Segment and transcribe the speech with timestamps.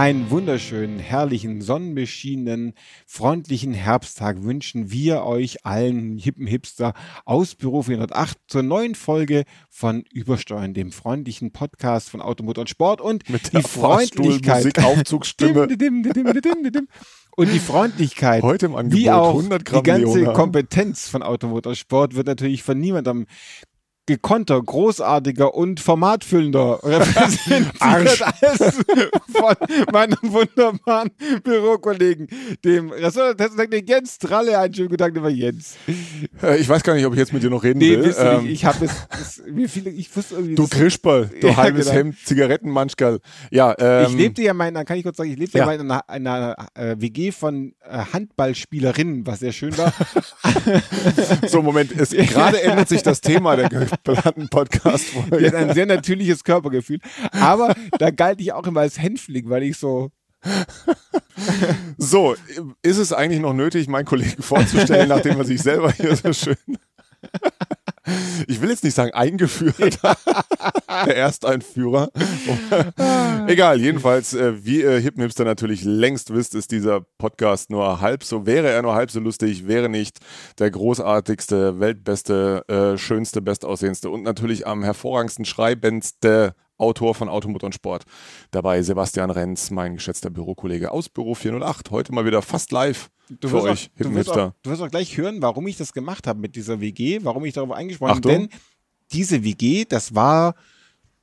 [0.00, 2.72] Einen wunderschönen, herrlichen, sonnenbeschienenen,
[3.06, 6.94] freundlichen Herbsttag wünschen wir euch allen hippen Hipster
[7.26, 13.02] aus Büro 408 zur neuen Folge von Übersteuern, dem freundlichen Podcast von Automotor und Sport
[13.02, 14.64] und Mit die der Freundlichkeit.
[14.64, 15.66] Musikaufzugsstimme.
[15.76, 16.88] Dim, dim, dim, dim, dim, dim.
[17.36, 20.32] Und die Freundlichkeit, Heute im Angebot wie auch 100 Gramm die ganze Leona.
[20.32, 23.26] Kompetenz von Automotorsport wird natürlich von niemandem
[24.10, 28.22] gekonnter, großartiger und formatfüllender repräsentiert Arsch.
[28.22, 28.74] als
[29.32, 29.54] von
[29.92, 31.10] meinem wunderbaren
[31.44, 32.28] Bürokollegen,
[32.64, 34.58] dem Ressorttechnik Jens Tralle.
[34.58, 35.76] Einen schönen guten Tag, lieber Jens.
[36.42, 38.14] Äh, Ich weiß gar nicht, ob ich jetzt mit dir noch reden Nee, will.
[38.18, 41.98] Ähm, ich habe es, mir viele, ich wusste irgendwie, du Krischball, du Ja, halbes genau.
[41.98, 43.20] Hemd, Zigarettenmanschkerl.
[43.50, 45.74] Ja, ähm, ich lebte ja mal, einer- kann ich kurz sagen, ich lebte ja, mal
[45.76, 49.92] in einer, einer äh, WG von äh, Handballspielerinnen, was sehr schön war.
[51.48, 53.68] so Moment, gerade ändert sich das Thema der
[54.04, 55.46] geplanten Die Podcast-Folge.
[55.46, 56.98] hat ein sehr natürliches Körpergefühl.
[57.32, 60.10] Aber da galt ich auch immer als Hänfling, weil ich so,
[61.98, 62.34] So,
[62.82, 66.56] ist es eigentlich noch nötig, meinen Kollegen vorzustellen, nachdem er sich selber hier so schön,
[68.46, 69.98] ich will jetzt nicht sagen eingeführt,
[70.88, 72.10] der Ersteinführer.
[73.46, 78.24] Egal, jedenfalls, äh, wie ihr Hippen Hipster natürlich längst wisst, ist dieser Podcast nur halb
[78.24, 80.18] so, wäre er nur halb so lustig, wäre nicht
[80.58, 87.74] der großartigste, weltbeste, äh, schönste, bestaussehendste und natürlich am hervorragendsten schreibendste Autor von Automotor und
[87.74, 88.04] Sport.
[88.50, 91.90] Dabei Sebastian Renz, mein geschätzter Bürokollege aus Büro 408.
[91.90, 94.90] Heute mal wieder fast live du für euch, auch, du, wirst auch, du wirst auch
[94.90, 98.20] gleich hören, warum ich das gemacht habe mit dieser WG, warum ich darauf eingesprochen habe.
[98.28, 98.48] Denn
[99.12, 100.54] diese WG, das war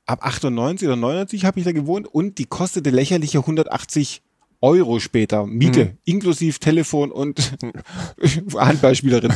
[0.06, 4.22] ab 98 oder 99 habe ich da gewohnt und die kostete lächerliche 180
[4.60, 5.98] Euro später Miete, Mhm.
[6.04, 7.52] inklusive Telefon und
[8.56, 9.32] Handballspielerin.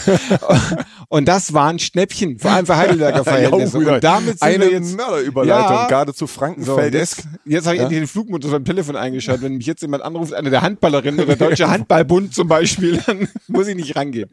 [1.08, 3.78] und das waren Schnäppchen, vor allem für Heidelberger Verhältnisse.
[3.78, 5.86] und damit sind eine wir jetzt Mörderüberleitung, Ja.
[5.86, 7.18] geradezu so, Frankenfeldesk.
[7.18, 7.84] jetzt jetzt habe ich Ja?
[7.86, 9.44] endlich den Flugmodus beim Telefon eingeschaltet.
[9.44, 13.28] Wenn mich jetzt jemand anruft, eine der Handballerinnen oder der Deutsche Handballbund zum Beispiel, dann
[13.48, 14.30] muss ich nicht rangehen.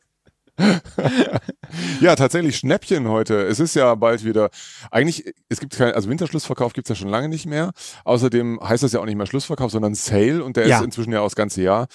[2.01, 3.43] Ja, tatsächlich Schnäppchen heute.
[3.43, 4.49] Es ist ja bald wieder,
[4.91, 7.71] eigentlich, es gibt kein, also Winterschlussverkauf gibt's ja schon lange nicht mehr.
[8.05, 10.77] Außerdem heißt das ja auch nicht mehr Schlussverkauf, sondern Sale und der Ja.
[10.79, 11.87] ist inzwischen ja auch das ganze Jahr.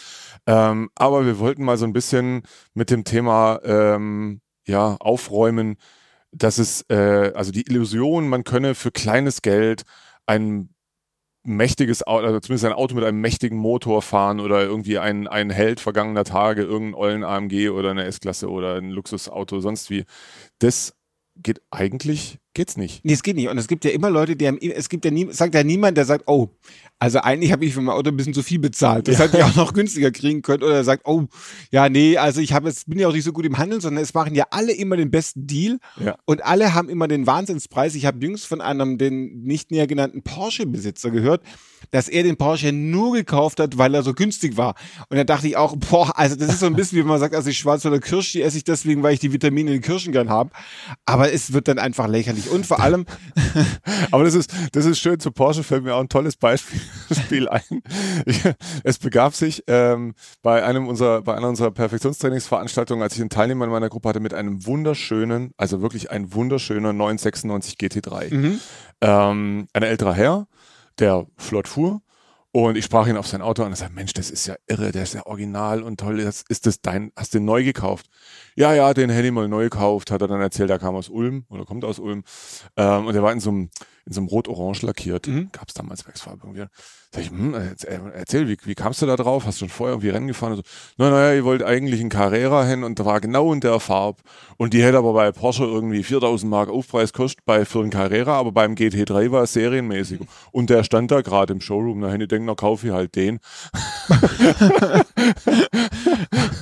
[0.46, 2.42] Ähm, aber wir wollten mal so ein bisschen
[2.74, 5.76] mit dem Thema ähm, ja, aufräumen,
[6.32, 9.82] dass es, äh, also die Illusion, man könne für kleines Geld
[10.26, 10.70] ein
[11.44, 15.50] mächtiges Auto, also zumindest ein Auto mit einem mächtigen Motor fahren oder irgendwie ein, ein
[15.50, 20.04] Held vergangener Tage, irgendeinen ollen AMG oder eine S-Klasse oder ein Luxusauto, sonst wie.
[20.58, 20.96] Das
[21.36, 23.04] geht eigentlich, geht's nicht.
[23.04, 23.48] Nee, es geht nicht.
[23.48, 25.96] Und es gibt ja immer Leute, die haben, es gibt ja nie, sagt ja niemand,
[25.96, 26.48] der sagt, oh,
[26.98, 29.08] also eigentlich habe ich für mein Auto ein bisschen zu viel bezahlt.
[29.08, 30.62] Das hätte ich auch noch günstiger kriegen können.
[30.62, 31.24] Oder er sagt, oh,
[31.70, 34.02] ja, nee, also ich habe jetzt, bin ja auch nicht so gut im Handeln, sondern
[34.02, 35.78] es machen ja alle immer den besten Deal.
[36.02, 36.16] Ja.
[36.24, 37.94] Und alle haben immer den Wahnsinnspreis.
[37.94, 41.42] Ich habe jüngst von einem, den nicht näher genannten Porsche-Besitzer gehört,
[41.90, 44.74] dass er den Porsche nur gekauft hat, weil er so günstig war.
[45.08, 47.34] Und da dachte ich auch, boah, also das ist so ein bisschen, wie man sagt,
[47.34, 50.12] also ich Schwarzwälder Kirsch, die esse ich deswegen, weil ich die Vitamine in den Kirschen
[50.12, 50.50] gern habe.
[51.04, 52.43] Aber es wird dann einfach lächerlich.
[52.50, 53.06] Und vor allem,
[54.10, 55.20] Aber das ist, das ist schön.
[55.20, 56.80] Zu Porsche fällt mir auch ein tolles Beispiel
[57.12, 57.82] Spiel ein.
[58.26, 58.42] Ich,
[58.82, 63.64] es begab sich ähm, bei einem unserer, bei einer unserer Perfektionstrainingsveranstaltungen, als ich einen Teilnehmer
[63.64, 68.30] in meiner Gruppe hatte, mit einem wunderschönen, also wirklich ein wunderschöner 996 GT3.
[69.00, 70.46] Ähm, ein älterer Herr,
[70.98, 72.00] der flott fuhr.
[72.56, 74.54] Und ich sprach ihn auf sein Auto an und er sagt, Mensch, das ist ja
[74.68, 76.18] irre, der ist ja original und toll.
[76.18, 78.06] Das, ist das dein, hast du den neu gekauft?
[78.54, 81.08] Ja, ja, den hätte ich mal neu gekauft, hat er dann erzählt, er kam aus
[81.08, 82.22] Ulm oder kommt aus Ulm.
[82.76, 83.70] Ähm, und er war in so einem,
[84.06, 85.26] in so einem rot-orange lackiert.
[85.26, 85.50] Mhm.
[85.52, 86.66] Gab es damals Werksfarbe irgendwie.
[87.14, 89.46] Sag ich, hm, erzähl, erzähl wie, wie kamst du da drauf?
[89.46, 90.54] Hast du schon vorher irgendwie Rennen gefahren?
[90.54, 90.62] Und so,
[90.98, 94.20] na, naja, ich wollte eigentlich einen Carrera hin und da war genau in der Farbe.
[94.56, 98.36] Und die hätte aber bei Porsche irgendwie 4000 Mark Aufpreis kostet bei, für einen Carrera,
[98.36, 100.20] aber beim GT3 war es serienmäßig.
[100.50, 103.14] Und der stand da gerade im Showroom, da hätte ich denkt, na kaufe ich halt
[103.14, 103.38] den.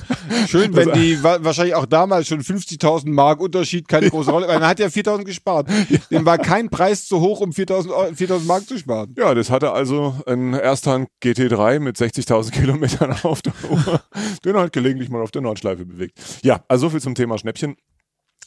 [0.47, 4.59] Schön, wenn die wa wahrscheinlich auch damals schon 50.000 Mark Unterschied keine große Rolle, weil
[4.59, 5.67] man hat ja 4.000 gespart.
[6.11, 9.13] Dem war kein Preis zu hoch, um 4.000 Eu- 4.000 Mark zu sparen.
[9.17, 14.01] Ja, das hatte also ein Ersthand GT3 mit 60.000 Kilometern auf der Uhr,
[14.45, 16.19] den er halt gelegentlich mal auf der Nordschleife bewegt.
[16.43, 17.75] Ja, also so viel zum Thema Schnäppchen.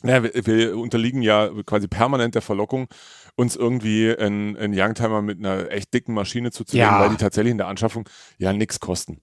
[0.04, 2.86] Ja, wir, wir unterliegen ja quasi permanent der Verlockung,
[3.34, 7.00] uns irgendwie einen, einen Youngtimer mit einer echt dicken Maschine zuzulegen, Ja.
[7.00, 8.06] weil die tatsächlich in der Anschaffung
[8.38, 9.22] ja nichts kosten.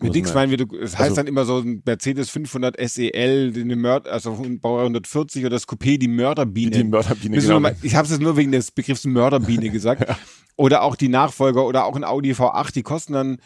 [0.00, 3.64] Mit Dings meinen wir, es heißt also, dann immer so ein Mercedes 500 SEL, die
[3.64, 6.70] Mörder, also Bauer 140 oder das Coupé, die Mörderbiene.
[6.70, 7.58] Die Mörderbiene, genau.
[7.58, 10.02] Mal, ich habe es jetzt nur wegen des Begriffs Mörderbiene gesagt.
[10.08, 10.16] ja.
[10.56, 13.38] Oder auch die Nachfolger oder auch ein Audi V8, die kosten dann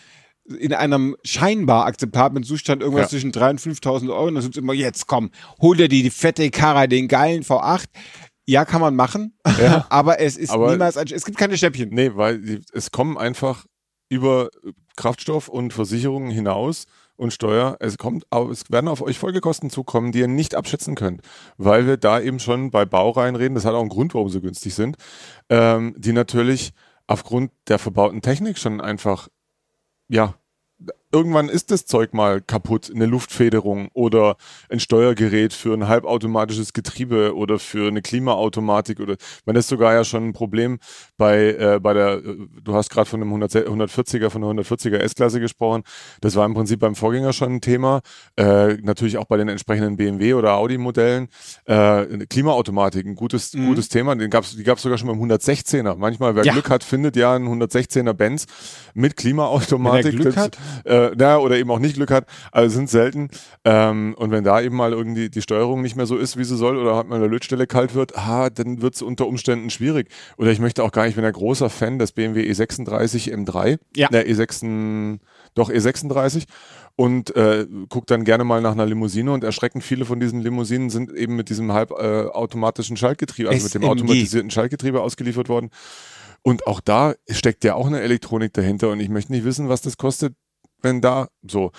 [0.59, 3.19] in einem scheinbar akzeptablen Zustand irgendwas ja.
[3.19, 4.27] zwischen 3.000 und 5.000 Euro.
[4.27, 7.85] Und dann sind immer, jetzt komm, hol dir die, die fette Karre, den geilen V8.
[8.45, 9.87] Ja, kann man machen, ja.
[9.91, 11.91] aber es ist aber niemals ein, es gibt keine Schnäppchen.
[11.91, 13.67] Nee, weil es kommen einfach
[14.09, 14.51] über
[14.97, 16.87] Kraftstoff und Versicherungen hinaus
[17.17, 21.23] und Steuer, es kommt, es werden auf euch Folgekosten zukommen, die ihr nicht abschätzen könnt,
[21.57, 24.41] weil wir da eben schon bei Baureihen reden, das hat auch einen Grund, warum sie
[24.41, 24.97] günstig sind,
[25.49, 26.73] ähm, die natürlich
[27.07, 29.29] aufgrund der verbauten Technik schon einfach,
[30.09, 30.35] ja,
[31.13, 34.37] irgendwann ist das Zeug mal kaputt, eine Luftfederung oder
[34.71, 40.05] ein Steuergerät für ein halbautomatisches Getriebe oder für eine Klimaautomatik oder man ist sogar ja
[40.05, 40.79] schon ein Problem
[41.19, 44.97] bei äh, bei der äh, du hast gerade von einem 100, 140er von der 140er
[44.97, 45.83] S-Klasse gesprochen,
[46.21, 48.01] das war im Prinzip beim Vorgänger schon ein Thema,
[48.37, 51.29] äh, natürlich auch bei den entsprechenden BMW oder Audi Modellen,
[51.67, 53.67] äh, Klimaautomatik ein gutes mhm.
[53.67, 55.97] gutes Thema, den gab's die gab's sogar schon beim 116er.
[55.97, 56.53] Manchmal wer ja.
[56.53, 58.47] Glück hat, findet ja einen 116er Benz
[58.95, 60.13] mit Klimaautomatik.
[60.13, 62.91] Wenn Glück das, hat äh, äh, na, oder eben auch nicht Glück hat, also sind
[62.91, 63.29] selten.
[63.65, 66.57] Ähm, und wenn da eben mal irgendwie die Steuerung nicht mehr so ist, wie sie
[66.57, 70.09] soll, oder hat man eine Lötstelle kalt wird, ah, dann wird es unter Umständen schwierig.
[70.37, 73.79] Oder ich möchte auch gar nicht, ich bin ein großer Fan des BMW E36 M3,
[73.97, 74.09] ja.
[74.09, 75.19] der E6,
[75.55, 76.45] doch E36
[76.97, 80.91] und äh, guckt dann gerne mal nach einer Limousine und erschreckend viele von diesen Limousinen
[80.91, 83.75] sind eben mit diesem halbautomatischen äh, Schaltgetriebe, also SMG.
[83.75, 85.71] mit dem automatisierten Schaltgetriebe ausgeliefert worden.
[86.43, 89.81] Und auch da steckt ja auch eine Elektronik dahinter und ich möchte nicht wissen, was
[89.81, 90.35] das kostet,
[90.83, 91.73] wenn da so.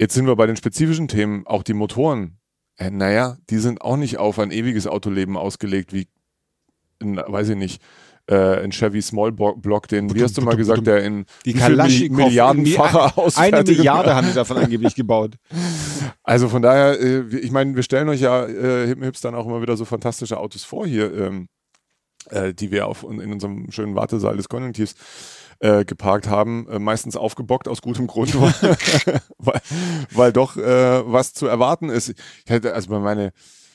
[0.00, 2.38] Jetzt sind wir bei den spezifischen Themen, auch die Motoren.
[2.76, 6.06] Äh, naja, die sind auch nicht auf ein ewiges Autoleben ausgelegt, wie,
[7.00, 7.82] in, weiß ich nicht,
[8.28, 11.54] äh, ein Chevy Small Block, den, wie hast du mal gesagt, der in die
[12.10, 13.36] Milliardenfacher aus.
[13.36, 15.34] Eine Milliarde haben die davon angeblich gebaut.
[16.22, 19.46] Also von daher, äh, ich meine, wir stellen euch ja äh, Hip Hips dann auch
[19.46, 21.48] immer wieder so fantastische Autos vor hier, ähm,
[22.28, 24.94] äh, die wir auf, in unserem schönen Wartesaal des Konjunktivs
[25.60, 28.34] äh, geparkt haben, äh, meistens aufgebockt aus gutem Grund,
[29.38, 29.60] weil,
[30.12, 32.10] weil doch äh, was zu erwarten ist.
[32.10, 32.16] Ich
[32.46, 33.32] hätte also bei meine,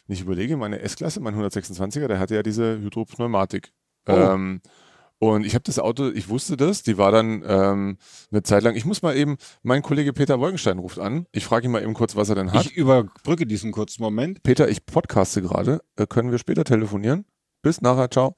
[0.08, 3.72] nicht überlege, meine S-Klasse, mein 126er, der hatte ja diese Hydropneumatik.
[4.08, 4.14] Oh.
[4.14, 4.62] Ähm,
[5.20, 7.98] und ich habe das Auto, ich wusste das, die war dann ähm,
[8.30, 8.76] eine Zeit lang.
[8.76, 11.28] Ich muss mal eben, mein Kollege Peter Wolkenstein ruft an.
[11.32, 12.66] Ich frage ihn mal eben kurz, was er denn hat.
[12.66, 14.44] Ich überbrücke diesen kurzen Moment.
[14.44, 15.80] Peter, ich podcaste gerade.
[15.96, 17.24] Äh, können wir später telefonieren?
[17.62, 18.36] Bis nachher, ciao.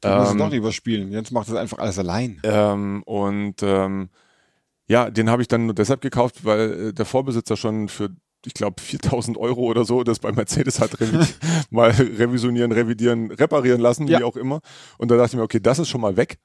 [0.00, 1.12] Du musst ähm, es doch lieber spielen.
[1.12, 2.40] Jetzt macht das einfach alles allein.
[2.42, 4.08] Ähm, und ähm,
[4.88, 8.10] ja, den habe ich dann nur deshalb gekauft, weil äh, der Vorbesitzer schon für,
[8.44, 11.24] ich glaube, 4000 Euro oder so das bei Mercedes hat revi
[11.70, 14.18] mal revisionieren, revidieren, reparieren lassen, ja.
[14.18, 14.60] wie auch immer.
[14.98, 16.38] Und da dachte ich mir, okay, das ist schon mal weg.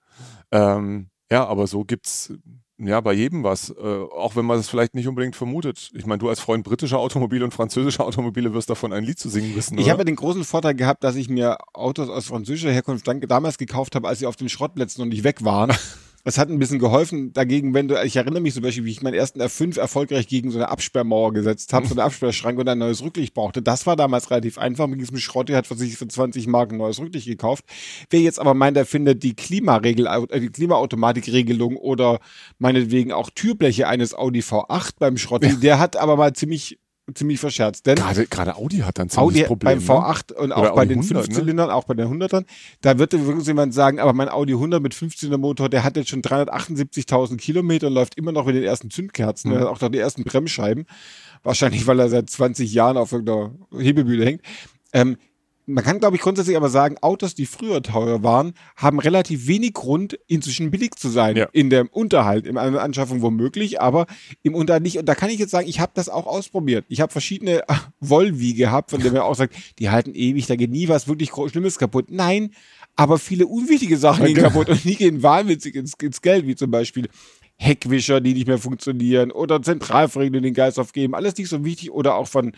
[0.51, 2.33] Ähm, ja, aber so gibt's
[2.77, 3.69] ja, bei jedem was.
[3.69, 5.91] Äh, auch wenn man es vielleicht nicht unbedingt vermutet.
[5.93, 9.29] Ich meine, du als Freund britischer Automobile und französischer Automobile wirst davon ein Lied zu
[9.29, 9.77] singen wissen.
[9.77, 13.95] Ich habe den großen Vorteil gehabt, dass ich mir Autos aus französischer Herkunft damals gekauft
[13.95, 15.71] habe, als sie auf den Schrottplätzen noch nicht weg waren.
[16.27, 19.03] Es hat ein bisschen geholfen dagegen, wenn du, ich erinnere mich zum Beispiel, wie ich
[19.03, 22.79] meinen ersten R5 erfolgreich gegen so eine Absperrmauer gesetzt habe, so eine Absperrschrank und ein
[22.79, 23.61] neues Rücklicht brauchte.
[23.61, 26.71] Das war damals relativ einfach mit diesem Schrott, der hat für sich für 20 Mark
[26.71, 27.63] ein neues Rücklicht gekauft.
[28.09, 32.19] Wer jetzt aber meint, er findet die Klimaregel, äh, die Klimaautomatikregelung oder
[32.57, 35.53] meinetwegen auch Türbleche eines Audi V8 beim Schrott, ja.
[35.53, 36.79] der hat aber mal ziemlich
[37.13, 37.85] ziemlich verscherzt.
[37.85, 39.79] Denn gerade, gerade Audi hat dann ziemlich Audi Problem.
[39.79, 40.39] Beim V8 ne?
[40.39, 41.73] und auch bei den 100, Fünfzylindern, ne?
[41.73, 42.45] auch bei den 100ern,
[42.81, 46.09] da wird wirklich jemand sagen, aber mein Audi 100 mit 15er Motor, der hat jetzt
[46.09, 49.63] schon 378.000 Kilometer und läuft immer noch mit den ersten Zündkerzen, mhm.
[49.63, 50.85] auch noch die ersten Bremsscheiben.
[51.43, 54.41] Wahrscheinlich, weil er seit 20 Jahren auf irgendeiner Hebebühne hängt.
[54.93, 55.17] Ähm,
[55.67, 59.73] man kann, glaube ich, grundsätzlich aber sagen, Autos, die früher teuer waren, haben relativ wenig
[59.73, 61.35] Grund, inzwischen billig zu sein.
[61.35, 61.47] Ja.
[61.51, 64.05] In dem Unterhalt, in einer Anschaffung womöglich, aber
[64.43, 64.97] im Unterhalt nicht.
[64.97, 66.85] Und da kann ich jetzt sagen, ich habe das auch ausprobiert.
[66.87, 67.63] Ich habe verschiedene
[67.99, 71.31] Volvi gehabt, von denen man auch sagt, die halten ewig, da geht nie was wirklich
[71.31, 72.05] Schlimmes kaputt.
[72.09, 72.51] Nein,
[72.95, 76.71] aber viele unwichtige Sachen gehen kaputt und die gehen wahnwitzig ins, ins Geld, wie zum
[76.71, 77.09] Beispiel
[77.57, 81.15] Heckwischer, die nicht mehr funktionieren oder Zentralverriegelung, die den Geist aufgeben.
[81.15, 82.51] Alles nicht so wichtig oder auch von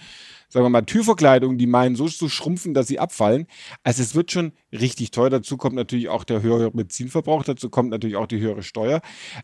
[0.49, 3.47] sagen wir mal, Türverkleidungen, die meinen so zu schrumpfen, dass sie abfallen.
[3.83, 5.29] Also es wird schon richtig teuer.
[5.29, 9.01] Dazu kommt natürlich auch der höhere Benzinverbrauch, dazu kommt natürlich auch die höhere Steuer.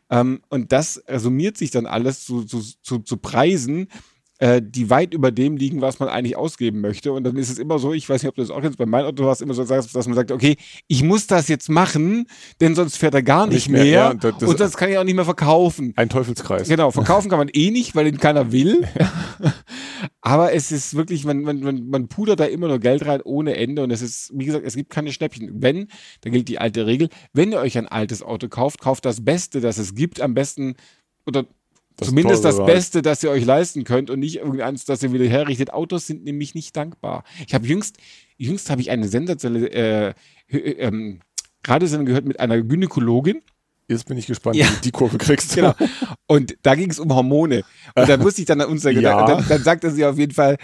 [0.09, 3.87] Ähm, und das summiert sich dann alles zu, zu, zu, zu Preisen,
[4.43, 7.13] äh, die weit über dem liegen, was man eigentlich ausgeben möchte.
[7.13, 8.85] Und dann ist es immer so, ich weiß nicht, ob du das auch jetzt bei
[8.85, 10.57] meinem Auto hast, immer so sagst, dass man sagt, okay,
[10.89, 12.27] ich muss das jetzt machen,
[12.59, 13.83] denn sonst fährt er gar nicht, nicht mehr.
[13.83, 13.93] mehr.
[13.93, 15.93] Ja, das, das und sonst kann ich auch nicht mehr verkaufen.
[15.95, 16.67] Ein Teufelskreis.
[16.67, 18.85] Genau, verkaufen kann man eh nicht, weil den keiner will.
[20.21, 23.55] Aber es ist wirklich, man, man, man, man pudert da immer nur Geld rein ohne
[23.55, 23.81] Ende.
[23.81, 25.61] Und es ist, wie gesagt, es gibt keine Schnäppchen.
[25.61, 25.87] Wenn,
[26.19, 29.61] da gilt die alte Regel, wenn ihr euch ein altes Auto kauft, kauft das Beste,
[29.61, 30.75] das es gibt, am besten
[31.25, 31.45] oder
[31.97, 32.67] Das Zumindest das halt.
[32.67, 35.71] Beste, das ihr euch leisten könnt und nicht irgendeins, das ihr wieder herrichtet.
[35.73, 37.23] Autos sind nämlich nicht dankbar.
[37.47, 37.97] Ich habe jüngst,
[38.37, 40.13] jüngst habe ich eine sensationelle äh,
[40.47, 41.19] äh, ähm,
[41.65, 43.41] Radiosendung gehört mit einer Gynäkologin.
[43.87, 44.65] Jetzt bin ich gespannt, Ja.
[44.65, 45.55] wie du die Kurve kriegst.
[45.55, 45.73] Genau.
[46.25, 47.63] Und da ging es um Hormone.
[47.95, 49.25] Und da musste ich dann an uns sagen, Ja.
[49.25, 50.57] dann, dann sagte sie auf jeden Fall,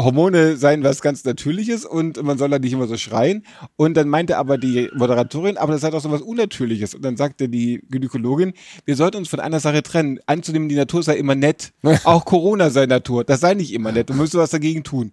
[0.00, 3.44] Hormone seien was ganz Natürliches und man soll da nicht immer so schreien.
[3.76, 6.94] Und dann meinte aber die Moderatorin, aber das sei doch so was Unnatürliches.
[6.94, 8.54] Und dann sagte die Gynäkologin,
[8.86, 10.18] wir sollten uns von einer Sache trennen.
[10.26, 11.72] Anzunehmen, die Natur sei immer nett.
[12.04, 13.24] Auch Corona sei Natur.
[13.24, 14.08] Das sei nicht immer nett.
[14.08, 15.12] Du müsstest was dagegen tun.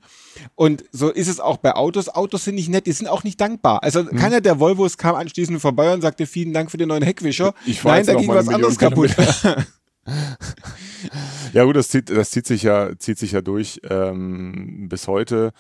[0.56, 2.08] Und so ist es auch bei Autos.
[2.08, 3.84] Autos sind nicht nett, die sind auch nicht dankbar.
[3.84, 4.18] Also Hm.
[4.18, 7.54] keiner der Volvos kam anschließend vorbei und sagte, vielen Dank für den neuen Heckwischer.
[7.66, 9.14] Ich Nein, da ging was anderes kaputt.
[11.54, 15.52] Ja gut, das zieht, das zieht sich ja, zieht sich ja durch ähm, bis heute.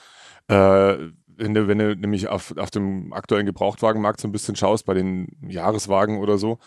[0.47, 0.97] Äh,
[1.37, 4.93] wenn du, wenn du nämlich auf, auf dem aktuellen Gebrauchtwagenmarkt so ein bisschen schaust, bei
[4.93, 6.59] den Jahreswagen oder so,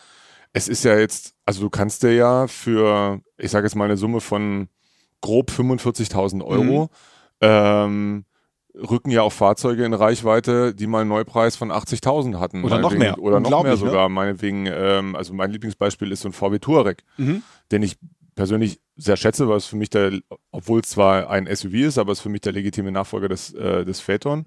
[0.52, 3.96] es ist ja jetzt, also du kannst dir ja für, ich sage jetzt mal eine
[3.96, 4.68] Summe von
[5.20, 6.90] grob 45.000 Euro,
[7.40, 8.24] ähm,
[8.74, 12.64] rücken ja auch Fahrzeuge in Reichweite, die mal einen Neupreis von 80.000 hatten.
[12.64, 13.18] Oder noch mehr.
[13.18, 13.76] Oder noch mehr ne?
[13.76, 14.08] sogar.
[14.08, 17.42] Meinetwegen, ähm, also mein Lieblingsbeispiel ist so ein VW Touareg Mhm.
[17.70, 17.96] den ich
[18.34, 20.18] persönlich sehr schätze, weil es für mich der,
[20.52, 23.52] obwohl es zwar ein SUV ist, aber es ist für mich der legitime Nachfolger des,
[23.52, 24.46] äh, des Phaeton.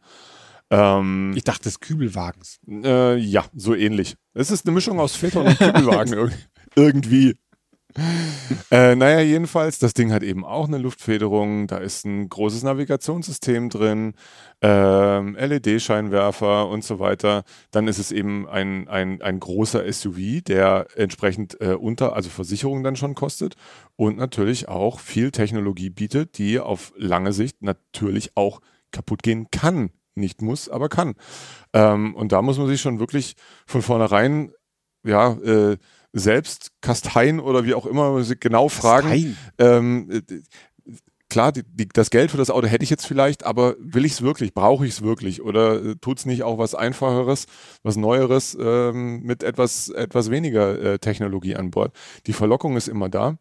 [0.71, 2.59] Ähm, Ich dachte des Kübelwagens.
[2.67, 4.15] äh, ja, so ähnlich.
[4.33, 6.31] Es ist eine Mischung aus Phaeton und Kübelwagen ir-
[6.75, 7.37] irgendwie.
[8.71, 13.69] Äh, naja, jedenfalls, das Ding hat eben auch eine Luftfederung, da ist ein großes Navigationssystem
[13.69, 14.13] drin,
[14.61, 17.43] ähm, LED-Scheinwerfer und so weiter.
[17.71, 22.83] Dann ist es eben ein, ein, ein großer SUV, der entsprechend äh, unter, also Versicherung
[22.83, 23.55] dann schon kostet
[23.95, 28.59] und natürlich auch viel Technologie bietet, die auf lange Sicht natürlich auch
[28.91, 29.91] kaputt gehen kann.
[30.15, 31.15] Nicht muss, aber kann.
[31.73, 33.35] Ähm, und da muss man sich schon wirklich
[33.65, 34.51] von vornherein
[35.05, 35.77] ja, äh,
[36.15, 39.35] selbst kasteien oder wie auch immer genau fragen.
[39.57, 40.21] Ähm, äh,
[41.29, 44.13] klar, die, die, das Geld für das Auto hätte ich jetzt vielleicht, aber will ich
[44.13, 44.53] es wirklich?
[44.53, 45.41] Brauche ich es wirklich?
[45.41, 47.47] Oder äh, tut es nicht auch was Einfacheres,
[47.83, 51.93] was Neueres ähm, mit etwas, etwas weniger äh, Technologie an Bord?
[52.27, 53.37] Die Verlockung ist immer da.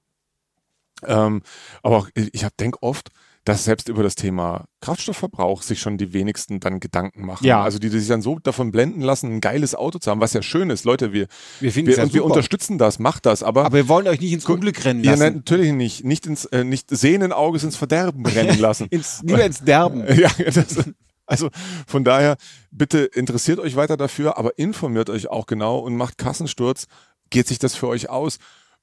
[1.04, 1.42] Ähm,
[1.82, 3.10] aber auch, ich ich denke oft,
[3.44, 7.44] dass selbst über das Thema Kraftstoffverbrauch sich schon die wenigsten dann Gedanken machen.
[7.46, 7.62] Ja.
[7.62, 10.32] Also die, die sich dann so davon blenden lassen, ein geiles Auto zu haben, was
[10.32, 10.84] ja schön ist.
[10.84, 11.26] Leute, wir,
[11.60, 14.46] Wir wir, ja wir unterstützen das, macht das, aber, Aber wir wollen euch nicht ins
[14.46, 15.22] Unglück rennen ja, lassen.
[15.22, 16.04] nein, natürlich nicht.
[16.04, 18.86] Nicht ins, äh, nicht sehenden Auges ins Verderben rennen lassen.
[18.90, 20.04] ins, lieber ins Derben.
[20.18, 20.78] ja, das,
[21.26, 21.50] also
[21.86, 22.36] von daher,
[22.70, 26.86] bitte interessiert euch weiter dafür, aber informiert euch auch genau und macht Kassensturz.
[27.28, 28.38] Geht sich das für euch aus?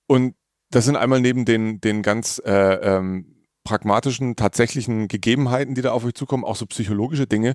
[0.05, 0.35] Und
[0.69, 6.03] das sind einmal neben den, den ganz äh, ähm, pragmatischen, tatsächlichen Gegebenheiten, die da auf
[6.03, 7.53] euch zukommen, auch so psychologische Dinge.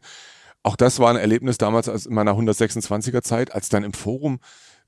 [0.62, 4.40] Auch das war ein Erlebnis damals als in meiner 126er Zeit, als dann im Forum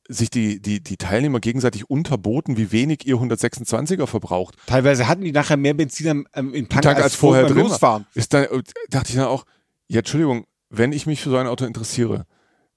[0.09, 4.57] sich die, die, die Teilnehmer gegenseitig unterboten, wie wenig ihr 126er verbraucht.
[4.67, 7.59] Teilweise hatten die nachher mehr Benzin am, im Tank, Tank als, als vorher drin.
[7.59, 8.07] Losfahren.
[8.15, 9.45] Ist dann, äh, dachte ich dann auch,
[9.87, 12.27] ja, Entschuldigung, wenn ich mich für so ein Auto interessiere,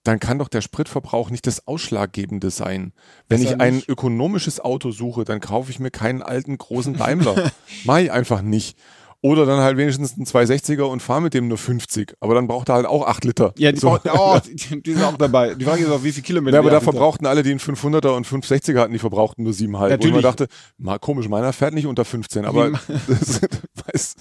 [0.04, 2.94] dann kann doch der Spritverbrauch nicht das Ausschlaggebende sein.
[3.28, 3.90] Wenn ich ein nicht?
[3.90, 7.52] ökonomisches Auto suche, dann kaufe ich mir keinen alten großen Daimler.
[8.02, 8.78] Ich einfach nicht.
[9.24, 12.16] Oder dann halt wenigstens einen 260er und fahre mit dem nur 50.
[12.22, 13.54] Aber dann braucht er halt auch 8 Liter.
[13.60, 13.90] Ja, die, So.
[13.92, 14.40] brauchen- oh,
[14.72, 15.54] die, die sind auch dabei.
[15.54, 16.56] Die Frage ist auch, wie viel Kilometer.
[16.56, 19.94] Ja, aber da verbrauchten alle, die einen 500er und 560er hatten, die verbrauchten nur 7,5.
[20.06, 20.48] Und man dachte,
[20.80, 22.72] mal komisch, meiner fährt nicht unter 15, aber
[23.08, 23.42] das,
[23.86, 24.16] weiß,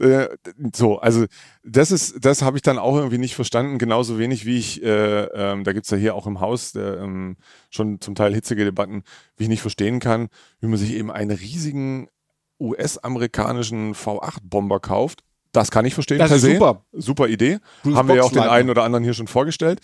[0.00, 0.26] äh,
[0.74, 1.26] so, also
[1.62, 5.24] das ist, das habe ich dann auch irgendwie nicht verstanden, genauso wenig wie ich, äh,
[5.24, 7.36] ähm, da gibt's ja hier auch im Haus äh, ähm,
[7.70, 9.04] schon zum Teil hitzige Debatten,
[9.36, 10.28] wie ich nicht verstehen kann,
[10.60, 12.08] wie man sich eben einen riesigen
[12.60, 15.22] US-amerikanischen V8-Bomber kauft.
[15.52, 16.18] Das kann ich verstehen.
[16.18, 16.52] Das per ist se.
[16.52, 16.84] super.
[16.92, 17.58] Super Idee.
[17.82, 19.80] Gutes Haben wir ja auch den einen oder anderen hier schon vorgestellt.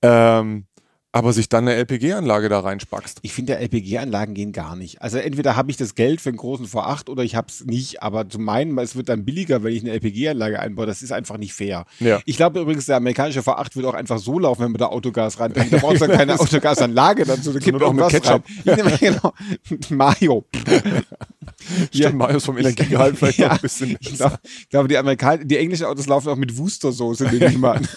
[0.00, 0.66] Ähm,
[1.12, 3.18] aber sich dann eine LPG-Anlage da reinspackst.
[3.22, 5.02] Ich finde, LPG-Anlagen gehen gar nicht.
[5.02, 8.02] Also entweder habe ich das Geld für einen großen V8 oder ich habe es nicht.
[8.02, 11.36] Aber zu meinen, es wird dann billiger, wenn ich eine LPG-Anlage einbaue, das ist einfach
[11.36, 11.84] nicht fair.
[11.98, 12.20] Ja.
[12.26, 15.40] Ich glaube übrigens, der amerikanische V8 wird auch einfach so laufen, wenn man da Autogas
[15.40, 15.52] rein.
[15.52, 17.52] Da brauchst du dann keine Autogasanlage dazu.
[17.52, 18.42] Da gibt noch mit irgendwas rein.
[18.64, 19.32] Ich nehme genau
[19.90, 20.44] Mayo.
[21.92, 23.96] Stimmt, Marius vom Energiegehalt vielleicht noch ein bisschen.
[24.00, 27.58] Ich glaube, ich glaube, die Amerikaner, die englischen Autos laufen auch mit Wustersoße, nehme ich
[27.58, 27.88] mal an.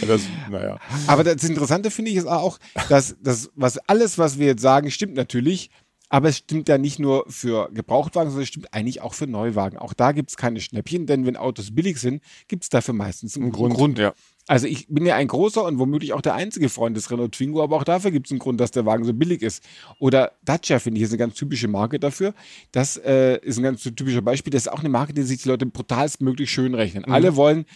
[0.00, 0.78] Ja, das, naja.
[1.06, 4.90] Aber das Interessante finde ich ist auch, dass das, was alles, was wir jetzt sagen,
[4.90, 5.70] stimmt natürlich.
[6.10, 9.76] Aber es stimmt ja nicht nur für Gebrauchtwagen, sondern es stimmt eigentlich auch für Neuwagen.
[9.76, 13.36] Auch da gibt es keine Schnäppchen, denn wenn Autos billig sind, gibt es dafür meistens
[13.36, 13.98] einen Grund.
[13.98, 14.14] Ja.
[14.48, 17.62] Also ich bin ja ein großer und womöglich auch der einzige Freund des Renault Twingo,
[17.62, 19.62] aber auch dafür gibt es einen Grund, dass der Wagen so billig ist.
[19.98, 22.32] Oder Dacia, finde ich, ist eine ganz typische Marke dafür.
[22.72, 24.50] Das äh, ist ein ganz typischer Beispiel.
[24.50, 27.04] Das ist auch eine Marke, die sich die Leute brutalstmöglich schön rechnen.
[27.06, 27.12] Mhm.
[27.12, 27.66] Alle wollen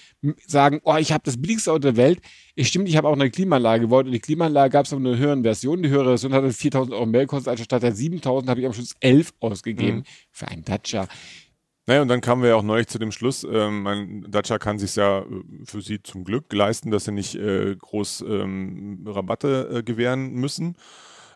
[0.46, 2.20] sagen, oh, ich habe das billigste Auto der Welt.
[2.56, 5.18] Es stimmt, ich habe auch eine Klimaanlage gewollt und die Klimaanlage gab es aber eine
[5.18, 5.82] höhere Version.
[5.82, 8.72] Die höhere Version hatte 4000 Euro mehr gekostet, also statt der 7000 habe ich am
[8.72, 10.04] Schluss 11 ausgegeben mhm.
[10.30, 11.06] für einen Dacia.
[11.86, 14.78] Naja, und dann kamen wir ja auch neulich zu dem Schluss, ähm, mein Dacia kann
[14.78, 15.24] sich ja äh,
[15.64, 20.76] für sie zum Glück leisten, dass sie nicht äh, groß ähm, Rabatte äh, gewähren müssen.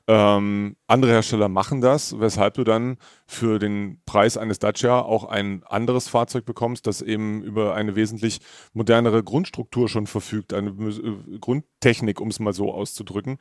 [0.09, 5.65] Ähm, andere Hersteller machen das, weshalb du dann für den Preis eines Dacia auch ein
[5.65, 8.39] anderes Fahrzeug bekommst, das eben über eine wesentlich
[8.73, 13.39] modernere Grundstruktur schon verfügt, eine äh, Grundtechnik, um es mal so auszudrücken.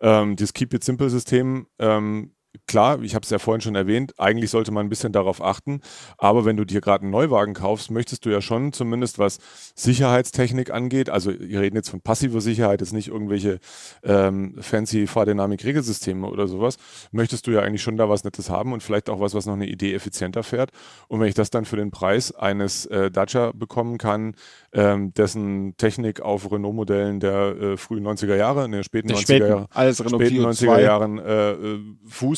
[0.00, 2.32] Ähm, dieses Keep It Simple System ähm,
[2.66, 5.80] klar, ich habe es ja vorhin schon erwähnt, eigentlich sollte man ein bisschen darauf achten,
[6.16, 9.38] aber wenn du dir gerade einen Neuwagen kaufst, möchtest du ja schon zumindest was
[9.74, 13.58] Sicherheitstechnik angeht, also wir reden jetzt von passiver Sicherheit, jetzt nicht irgendwelche
[14.02, 16.76] ähm, fancy Fahrdynamik-Regelsysteme oder sowas,
[17.12, 19.54] möchtest du ja eigentlich schon da was Nettes haben und vielleicht auch was, was noch
[19.54, 20.70] eine Idee effizienter fährt.
[21.08, 24.34] Und wenn ich das dann für den Preis eines äh, Dacia bekommen kann,
[24.72, 29.22] ähm, dessen Technik auf Renault-Modellen der äh, frühen 90er Jahre, in den späten der 90er
[29.22, 31.80] späten, Jahre, alles Renault späten 90er Jahren äh, äh,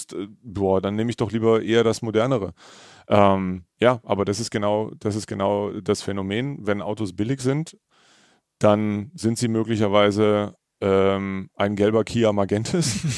[0.01, 2.53] fußt, äh, boah, dann nehme ich doch lieber eher das modernere.
[3.09, 6.67] Ähm, ja, aber das ist genau, das ist genau das Phänomen.
[6.67, 7.77] Wenn Autos billig sind,
[8.59, 13.01] dann sind sie möglicherweise ähm, ein gelber Kia Magentis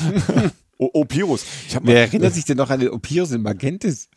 [0.79, 1.45] Opirus.
[1.83, 4.09] Wer erinnert sich denn noch an den Opirus in Magentis?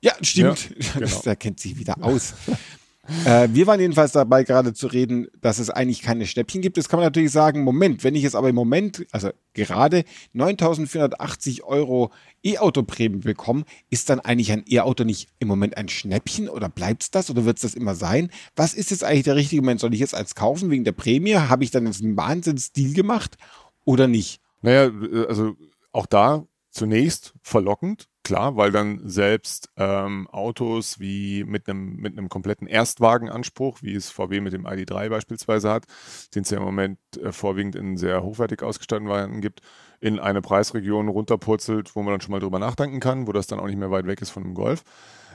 [0.00, 0.70] Ja, stimmt.
[0.70, 1.08] Ja, genau.
[1.24, 2.34] Das, kennt sich wieder aus.
[3.24, 6.76] Äh, wir waren jedenfalls dabei, gerade zu reden, dass es eigentlich keine Schnäppchen gibt.
[6.76, 10.04] Das kann man natürlich sagen, Moment, wenn ich jetzt aber im Moment, also gerade
[10.34, 12.12] 9.480 Euro
[12.44, 17.10] E-Auto-Prämie bekomme, ist dann eigentlich ein E-Auto nicht im Moment ein Schnäppchen oder bleibt es
[17.10, 18.30] das oder wird es das immer sein?
[18.54, 19.80] Was ist jetzt eigentlich der richtige Moment?
[19.80, 21.34] Soll ich jetzt als kaufen wegen der Prämie?
[21.34, 23.36] Habe ich dann jetzt einen Wahnsinns-Deal gemacht
[23.84, 24.40] oder nicht?
[24.60, 25.56] Naja, äh, also
[25.90, 32.28] auch da zunächst verlockend, klar, weil dann selbst ähm, Autos wie mit einem mit einem
[32.28, 35.86] kompletten Erstwagenanspruch, wie es VW mit dem ID3 beispielsweise hat,
[36.34, 39.60] den es ja im Moment äh, vorwiegend in sehr hochwertig ausgestatteten Varianten gibt,
[40.00, 43.60] in eine Preisregion runterpurzelt, wo man dann schon mal drüber nachdenken kann, wo das dann
[43.60, 44.84] auch nicht mehr weit weg ist von einem Golf.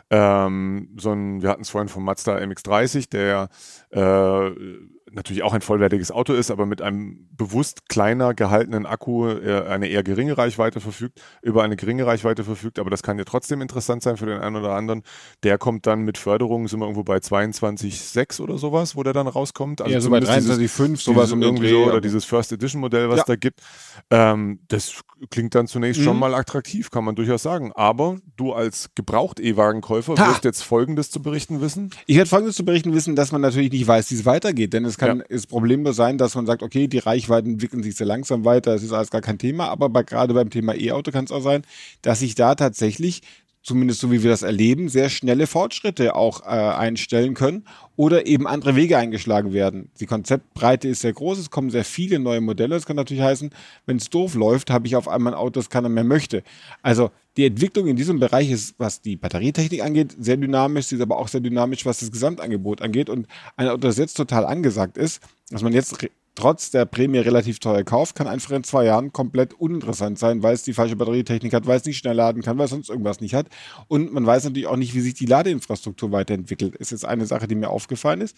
[0.09, 3.49] Ähm, so ein, wir hatten es vorhin vom Mazda MX30, der
[3.91, 4.51] äh,
[5.11, 9.87] natürlich auch ein vollwertiges Auto ist, aber mit einem bewusst kleiner gehaltenen Akku äh, eine
[9.87, 14.03] eher geringe Reichweite verfügt, über eine geringe Reichweite verfügt, aber das kann ja trotzdem interessant
[14.03, 15.03] sein für den einen oder anderen.
[15.43, 19.27] Der kommt dann mit Förderung, sind wir irgendwo bei 22,6 oder sowas, wo der dann
[19.27, 19.81] rauskommt.
[19.81, 23.19] Also ja, so bei 23,5, sowas um irgendwie so, oder dieses First Edition Modell, was
[23.19, 23.23] ja.
[23.27, 23.61] da gibt.
[24.09, 26.05] Ähm, das klingt dann zunächst mhm.
[26.05, 27.71] schon mal attraktiv, kann man durchaus sagen.
[27.73, 31.91] Aber du als gebraucht E-Wagenkäufer wirst jetzt Folgendes zu berichten wissen.
[32.05, 34.85] Ich werde Folgendes zu berichten wissen, dass man natürlich nicht weiß, wie es weitergeht, denn
[34.85, 35.25] es kann ja.
[35.25, 38.83] ist problemlos sein, dass man sagt, okay, die Reichweiten entwickeln sich sehr langsam weiter, es
[38.83, 41.63] ist alles gar kein Thema, aber bei, gerade beim Thema E-Auto kann es auch sein,
[42.01, 43.21] dass sich da tatsächlich
[43.67, 47.65] zumindest so wie wir das erleben, sehr schnelle Fortschritte auch äh, einstellen können
[47.97, 49.91] oder eben andere Wege eingeschlagen werden.
[49.99, 52.75] Die Konzeptbreite ist sehr groß, es kommen sehr viele neue Modelle.
[52.75, 53.49] Das kann natürlich heißen,
[53.85, 56.43] wenn es doof läuft, habe ich auf einmal ein Auto, das keiner mehr möchte.
[56.81, 61.01] Also die Entwicklung in diesem Bereich ist, was die Batterietechnik angeht, sehr dynamisch, sie ist
[61.01, 63.09] aber auch sehr dynamisch, was das Gesamtangebot angeht.
[63.09, 63.27] Und
[63.57, 65.97] ein Auto, das jetzt total angesagt ist, dass man jetzt
[66.37, 70.53] trotz der Prämie relativ teuer kauft, kann einfach in zwei Jahren komplett uninteressant sein, weil
[70.53, 73.19] es die falsche Batterietechnik hat, weil es nicht schnell laden kann, weil es sonst irgendwas
[73.21, 73.47] nicht hat.
[73.87, 76.75] Und man weiß natürlich auch nicht, wie sich die Ladeinfrastruktur weiterentwickelt.
[76.75, 78.37] Ist jetzt eine Sache, die mir aufgefallen ist.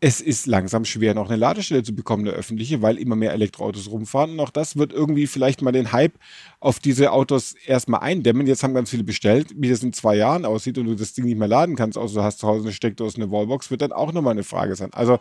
[0.00, 3.90] Es ist langsam schwer, noch eine Ladestelle zu bekommen, eine öffentliche, weil immer mehr Elektroautos
[3.90, 4.32] rumfahren.
[4.32, 6.18] Und auch das wird irgendwie vielleicht mal den Hype
[6.60, 8.46] auf diese Autos erstmal eindämmen.
[8.46, 9.54] Jetzt haben ganz viele bestellt.
[9.56, 12.16] Wie das in zwei Jahren aussieht und du das Ding nicht mehr laden kannst, außer
[12.16, 14.92] du hast zu Hause eine Steckdose, eine Wallbox, wird dann auch nochmal eine Frage sein.
[14.92, 15.18] Also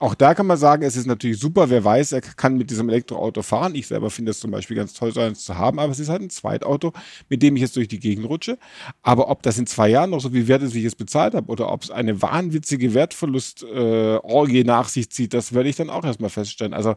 [0.00, 2.88] auch da kann man sagen, es ist natürlich super, wer weiß, er kann mit diesem
[2.88, 3.76] Elektroauto fahren.
[3.76, 6.08] Ich selber finde es zum Beispiel ganz toll, so eins zu haben, aber es ist
[6.08, 6.92] halt ein Zweitauto,
[7.28, 8.58] mit dem ich jetzt durch die Gegend rutsche.
[9.02, 11.34] Aber ob das in zwei Jahren noch so viel wert ist, wie ich es bezahlt
[11.34, 15.90] habe, oder ob es eine wahnwitzige Wertverlust-Orgie äh, nach sich zieht, das werde ich dann
[15.90, 16.74] auch erstmal feststellen.
[16.74, 16.96] Also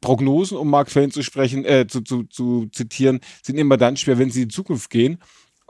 [0.00, 4.18] Prognosen, um Mark Twain zu sprechen, äh, zu, zu, zu zitieren, sind immer dann schwer,
[4.18, 5.18] wenn sie in die Zukunft gehen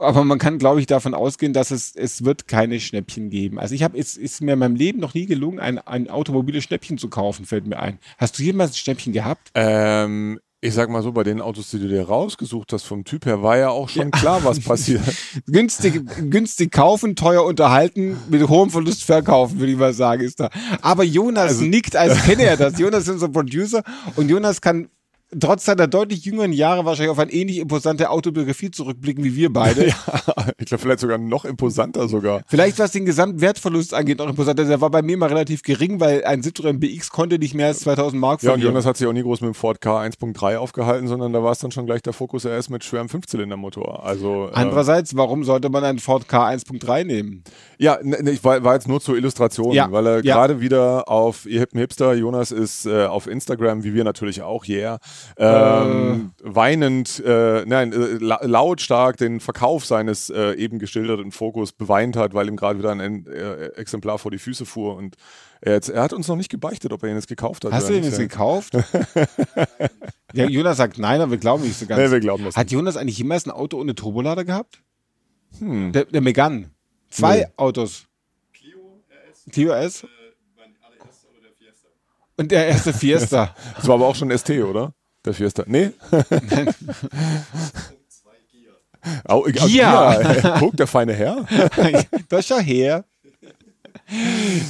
[0.03, 3.59] aber man kann, glaube ich, davon ausgehen, dass es, es wird keine Schnäppchen geben.
[3.59, 6.63] Also ich habe, es ist mir in meinem Leben noch nie gelungen, ein, ein automobiles
[6.63, 7.99] Schnäppchen zu kaufen, fällt mir ein.
[8.17, 9.51] Hast du jemals ein Schnäppchen gehabt?
[9.55, 13.25] Ähm, ich sag mal so, bei den Autos, die du dir rausgesucht hast, vom Typ
[13.25, 15.01] her, war ja auch schon klar, was passiert.
[15.45, 20.49] günstig, günstig kaufen, teuer unterhalten, mit hohem Verlust verkaufen, würde ich mal sagen, ist da.
[20.81, 22.79] Aber Jonas Also- nickt, als kenne er das.
[22.79, 23.83] Jonas ist unser Producer
[24.15, 24.87] und Jonas kann
[25.39, 29.87] trotz seiner deutlich jüngeren Jahre wahrscheinlich auf eine ähnlich imposante Autobiografie zurückblicken wie wir beide.
[30.57, 32.41] ich glaube, vielleicht sogar noch imposanter sogar.
[32.47, 34.65] Vielleicht was den Gesamtwertverlust angeht, noch imposanter.
[34.65, 37.81] Der war bei mir mal relativ gering, weil ein Citroën BX konnte nicht mehr als
[37.81, 38.61] 2000 Mark Ja, und.
[38.61, 41.51] Jonas hat sich auch nie groß mit dem Ford K 1.3 aufgehalten, sondern da war
[41.51, 44.05] es dann schon gleich der Fokus RS mit schwerem Fünfzylindermotor.
[44.05, 47.43] Also äh, Andererseits, warum sollte man einen Ford K 1.3 nehmen?
[47.77, 50.35] Ja, ne, ne, ich war, war jetzt nur zur Illustration, Ja, weil er ja.
[50.35, 54.99] gerade wieder auf Ihr Hipster, Jonas ist äh, auf Instagram, wie wir natürlich auch, yeah,
[55.37, 62.15] ähm, weinend, äh, nein, äh, la lautstark den Verkauf seines äh, eben geschilderten Fokus beweint
[62.15, 65.15] hat, weil ihm gerade wieder ein äh, Exemplar vor die Füße fuhr und
[65.61, 67.71] er, jetzt, er hat uns noch nicht gebeichtet, ob er ihn jetzt gekauft hat.
[67.71, 68.03] Hast du nicht.
[68.05, 68.73] jetzt gekauft?
[70.33, 72.01] ja, Jonas sagt nein, aber wir glauben nicht so ganz.
[72.01, 74.81] Nee, wir glauben das Hat Jonas eigentlich jemals ein Auto ohne Turbolader gehabt?
[75.59, 75.91] Hm.
[75.93, 76.69] Der, der Megane.
[77.09, 77.45] Zwei Nee.
[77.55, 78.07] Autos.
[79.51, 80.05] Clio S.
[82.35, 83.55] Und der erste Fiesta.
[83.75, 84.93] Das war aber auch schon ST, oder?
[85.25, 85.63] Der Fiesta.
[85.67, 85.91] Nee?
[89.25, 89.67] Au, Gia.
[89.67, 90.59] Gia.
[90.59, 91.45] Guck, der feine Herr.
[92.29, 93.03] das schau her.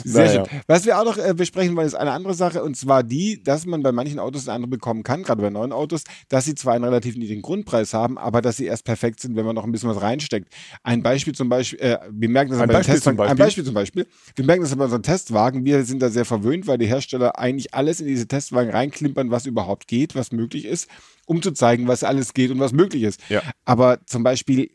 [0.03, 0.45] Sehr Naja.
[0.45, 0.61] schön.
[0.67, 3.65] Was wir auch noch äh, besprechen wollen, ist eine andere Sache, und zwar die, dass
[3.65, 6.73] man bei manchen Autos einen Eindruck bekommen kann, gerade bei neuen Autos, dass sie zwar
[6.75, 9.71] einen relativ niedrigen Grundpreis haben, aber dass sie erst perfekt sind, wenn man noch ein
[9.71, 10.53] bisschen was reinsteckt.
[10.83, 13.45] Ein Beispiel zum Beispiel, äh, wir merken das Ein bei Beispiel Testwagen, zum ein Beispiel?
[13.45, 16.77] Beispiel zum Beispiel, wir merken das bei unseren Testwagen, wir sind da sehr verwöhnt, weil
[16.77, 20.87] die Hersteller eigentlich alles in diese Testwagen reinklimpern, was überhaupt geht, was möglich ist,
[21.25, 23.19] um zu zeigen, was alles geht und was möglich ist.
[23.29, 23.41] Ja.
[23.65, 24.69] Aber zum Beispiel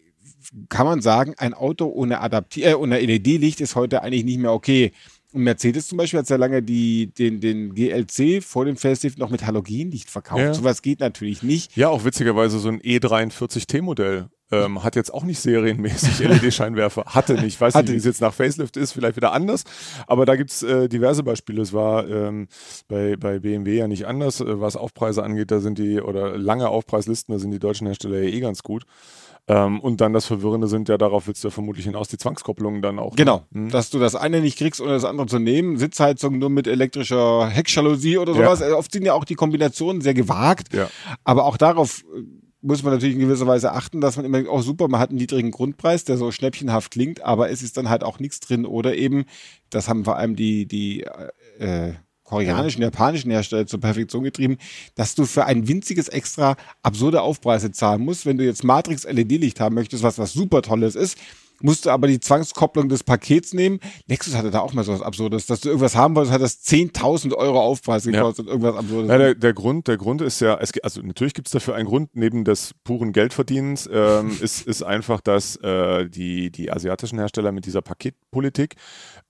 [0.68, 4.53] kann man sagen, ein Auto ohne, Adapti äh, ohne LED-Licht ist heute eigentlich nicht mehr
[4.53, 4.92] okay.
[5.33, 9.29] Und Mercedes zum Beispiel hat sehr lange die, den, den GLC vor dem Facelift noch
[9.29, 10.40] mit Halogenlicht verkauft.
[10.40, 10.55] Ja.
[10.55, 11.77] Sowas geht natürlich nicht.
[11.77, 14.31] Ja, auch witzigerweise so ein E43T-Modell.
[14.51, 17.05] Ähm, hat jetzt auch nicht serienmäßig LED-Scheinwerfer.
[17.05, 17.61] Hatte nicht.
[17.61, 19.64] Weiß Hatte nicht, wie es jetzt nach Facelift ist, vielleicht wieder anders.
[20.07, 21.61] Aber da gibt's äh, diverse Beispiele.
[21.61, 22.48] Es war ähm,
[22.88, 25.51] bei, bei BMW ja nicht anders, äh, was Aufpreise angeht.
[25.51, 28.85] Da sind die, oder lange Aufpreislisten, da sind die deutschen Hersteller ja eh ganz gut.
[29.48, 32.82] Ähm, und dann das Verwirrende sind ja, darauf willst du ja vermutlich hinaus, die Zwangskopplungen
[32.82, 33.16] dann auch.
[33.16, 33.70] Genau, Hm?
[33.70, 35.78] dass du das eine nicht kriegst, ohne das andere zu nehmen.
[35.78, 38.61] Sitzheizung nur mit elektrischer Heckjalousie oder sowas.
[38.61, 38.68] Ja.
[38.68, 40.74] Äh, Oft sind ja auch die Kombinationen sehr gewagt.
[40.74, 40.88] Ja.
[41.24, 42.22] Aber auch darauf äh,
[42.61, 45.11] muss man natürlich in gewisser Weise achten, dass man immer denkt, oh super, man hat
[45.11, 48.66] einen niedrigen Grundpreis, der so schnäppchenhaft klingt, aber es ist dann halt auch nichts drin.
[48.66, 49.24] Oder eben,
[49.70, 51.04] das haben vor allem die, die
[51.58, 51.92] äh,
[52.28, 54.58] koreanischen, japanischen Hersteller zur Perfektion getrieben,
[54.94, 58.26] dass du für ein winziges Extra absurde Aufpreise zahlen musst.
[58.26, 61.16] Wenn du jetzt Matrix LED-Licht haben möchtest, was was super Tolles ist,
[61.60, 63.80] musst du aber die Zwangskopplung des Pakets nehmen.
[64.06, 66.62] Lexus hatte da auch mal so was Absurdes, dass du irgendwas haben wolltest, hat das
[66.64, 68.12] 10.000 Euro Aufpreis Ja.
[68.12, 69.10] gekostet, irgendwas Absurdes.
[69.10, 71.86] Ja, der, der Grund, der Grund ist ja, es, also natürlich gibt es dafür einen
[71.88, 77.52] Grund neben des puren Geldverdienens, ähm, ist, ist einfach, dass äh, die, die asiatischen Hersteller
[77.52, 78.76] mit dieser Paketpolitik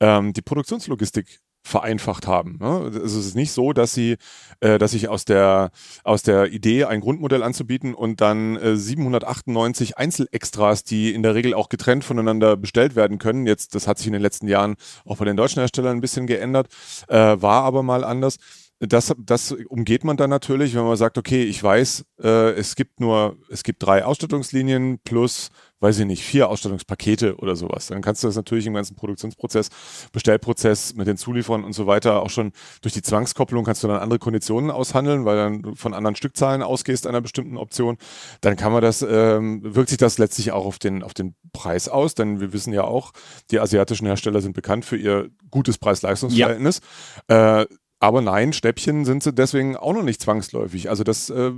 [0.01, 2.59] ähm, die Produktionslogistik vereinfacht haben.
[2.61, 2.91] Ne?
[3.05, 4.17] Es ist nicht so, dass sie,
[4.61, 5.71] äh, dass sich aus der
[6.05, 11.55] aus der Idee ein Grundmodell anzubieten und dann äh, 798 Einzelextras, die in der Regel
[11.55, 13.47] auch getrennt voneinander bestellt werden können.
[13.47, 16.27] Jetzt, das hat sich in den letzten Jahren auch bei den deutschen Herstellern ein bisschen
[16.27, 16.69] geändert,
[17.09, 18.39] äh, war aber mal anders.
[18.81, 23.01] Das, das umgeht man dann natürlich, wenn man sagt, okay, ich weiß, äh, es gibt
[23.01, 27.87] nur, es gibt drei Ausstattungslinien plus, weiß ich nicht, vier Ausstattungspakete oder sowas.
[27.89, 29.69] Dann kannst du das natürlich im ganzen Produktionsprozess,
[30.13, 34.01] Bestellprozess mit den Zulieferern und so weiter auch schon durch die Zwangskopplung kannst du dann
[34.01, 37.97] andere Konditionen aushandeln, weil dann von anderen Stückzahlen ausgehst einer bestimmten Option.
[38.41, 41.89] Dann kann man das, ähm, wirkt sich das letztlich auch auf den, auf den Preis
[41.89, 43.13] aus, denn wir wissen ja auch,
[43.51, 46.81] die asiatischen Hersteller sind bekannt für ihr gutes Preis-Leistungs-Verhältnis.
[47.29, 47.67] Äh,
[48.01, 50.89] aber nein, Stäbchen sind sie deswegen auch noch nicht zwangsläufig.
[50.89, 51.53] Also das äh,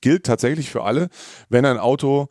[0.00, 1.08] gilt tatsächlich für alle.
[1.48, 2.28] Wenn ein Auto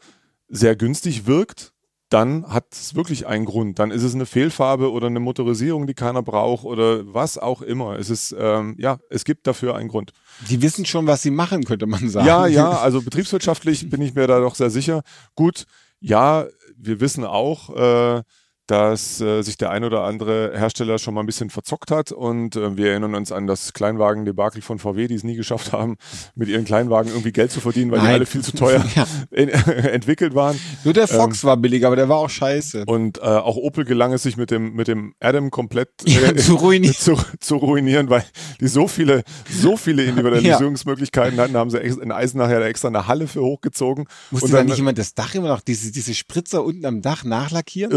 [0.53, 1.73] sehr günstig wirkt,
[2.09, 3.79] dann hat es wirklich einen Grund.
[3.79, 7.97] Dann ist es eine Fehlfarbe oder eine Motorisierung, die keiner braucht oder was auch immer.
[7.97, 10.13] Es ist, ähm, ja, es gibt dafür einen Grund.
[10.47, 12.27] Die wissen schon, was sie machen, könnte man sagen.
[12.27, 15.01] Ja, ja, also betriebswirtschaftlich bin ich mir da doch sehr sicher.
[15.33, 15.65] Gut,
[15.99, 16.45] ja,
[16.77, 18.21] wir wissen auch, äh,
[18.67, 22.55] dass äh, sich der ein oder andere Hersteller schon mal ein bisschen verzockt hat und
[22.55, 25.97] äh, wir erinnern uns an das Kleinwagen-Debakel von VW, die es nie geschafft haben,
[26.35, 28.15] mit ihren Kleinwagen irgendwie Geld zu verdienen, weil die Nein.
[28.15, 29.05] alle viel zu teuer Ja.
[29.31, 29.49] in,
[29.93, 30.57] entwickelt waren.
[30.83, 32.85] Nur der Fox war billig, aber der war auch scheiße.
[32.85, 36.35] Und äh, auch Opel gelang es sich mit dem, mit dem Adam komplett Ja, äh,
[36.35, 36.95] zu ruinieren.
[36.95, 38.23] zu, zu ruinieren, weil
[38.61, 43.27] die so viele, so viele Individualisierungsmöglichkeiten hatten, haben sie in Eisenach ja extra eine Halle
[43.27, 44.05] für hochgezogen.
[44.31, 47.23] Musste da dann, nicht jemand das Dach immer noch, diese, diese Spritzer unten am Dach
[47.23, 47.91] nachlackieren?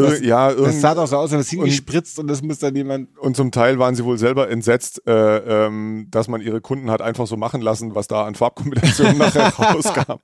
[0.51, 0.81] äh, Das- ja, Das irgendwie.
[0.81, 3.17] sah doch so aus, als es hingespritzt und das muss dann jemand.
[3.19, 7.03] Und zum Teil waren sie wohl selber entsetzt, äh, ähm, dass man ihre Kunden hat
[7.03, 10.15] einfach so machen lassen, was da an Farbkombinationen nachher rauskam.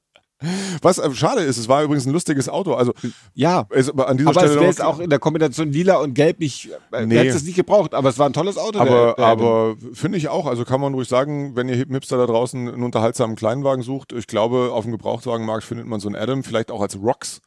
[0.83, 2.75] Was äh, schade ist, es war übrigens ein lustiges Auto.
[2.75, 2.93] Also
[3.35, 3.67] Ja.
[3.71, 6.39] es, aber an dieser Aber Stelle es wäre auch in der Kombination lila und gelb
[6.41, 7.27] nicht, äh, Nee.
[7.27, 8.79] es nicht gebraucht, aber es war ein tolles Auto.
[8.79, 12.69] Aber, aber finde ich auch, also kann man ruhig sagen, wenn ihr Hipster da draußen
[12.69, 16.71] einen unterhaltsamen Kleinwagen sucht, ich glaube, auf dem Gebrauchtwagenmarkt findet man so einen Adam, vielleicht
[16.71, 17.41] auch als Rocks.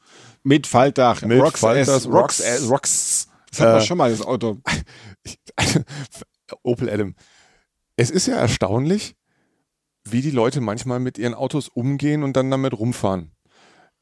[0.44, 1.22] mit Faltdach.
[1.24, 2.70] Mit Rocks Falters, S, Rocks, Rocks S.
[2.70, 3.28] Rocks.
[3.52, 4.58] Das hat man Äh, schon mal, das Auto.
[6.64, 7.16] Opel Adam.
[7.96, 9.16] Es ist ja erstaunlich,
[10.10, 13.32] wie die Leute manchmal mit ihren Autos umgehen und dann damit rumfahren.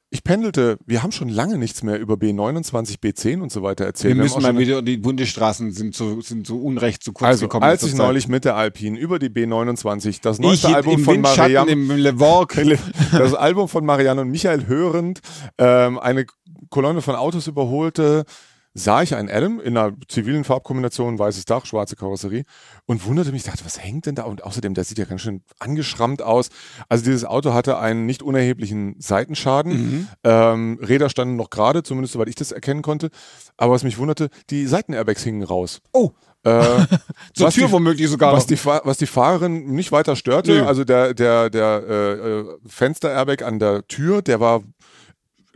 [0.09, 4.13] Ich pendelte, wir haben schon lange nichts mehr über B29, B10 und so weiter erzählt.
[4.13, 7.45] Wir haben müssen mal wieder, die Bundesstraßen sind so, sind so unrecht zu kurz Also,
[7.47, 7.63] gekommen.
[7.63, 11.71] als ich neulich mit der Alpine über die B29 das neueste ich Album von Marianne,
[11.71, 12.55] im Le Vork.
[13.11, 15.21] das Album von Marianne und Michael hörend
[15.57, 16.27] ähm, eine
[16.69, 18.25] Kolonne von Autos überholte,
[18.75, 22.43] sah ich einen Adam in einer zivilen Farbkombination, weißes Dach, schwarze Karosserie
[22.85, 24.23] und wunderte mich, dachte, was hängt denn da?
[24.23, 26.49] Und außerdem, der sieht ja ganz schön angeschrammt aus.
[26.89, 29.71] Also dieses Auto hatte einen nicht unerheblichen Seitenschaden.
[29.73, 30.07] Mhm.
[30.23, 33.09] Ähm, Räder standen noch gerade, zumindest soweit ich das erkennen konnte.
[33.57, 35.79] Aber was mich wunderte, die Seitenairbags hingen raus.
[35.93, 36.11] Oh,
[36.45, 36.59] Äh,
[37.33, 40.65] zur was Tür die- womöglich sogar was die, was die Fahrerin nicht weiter störte, Nö.
[40.65, 44.61] also der, der, der äh, äh, Fenster-Airbag an der Tür, der war,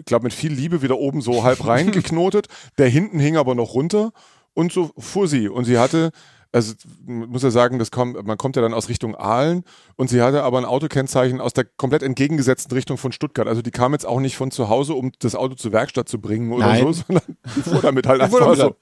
[0.05, 2.47] glaube, mit viel Liebe wieder oben so halb reingeknotet.
[2.77, 4.11] Der hinten hing aber noch runter
[4.53, 5.49] und so fuhr sie.
[5.49, 6.11] Und sie hatte,
[6.51, 6.73] also
[7.05, 9.63] muss ja sagen, das kommt, man kommt ja dann aus Richtung Aalen
[9.95, 13.47] und sie hatte aber ein Autokennzeichen aus der komplett entgegengesetzten Richtung von Stuttgart.
[13.47, 16.19] Also die kam jetzt auch nicht von zu Hause, um das Auto zur Werkstatt zu
[16.19, 16.81] bringen oder Nein.
[16.83, 17.23] so, sondern
[17.55, 18.75] die fuhr damit halt einfach so.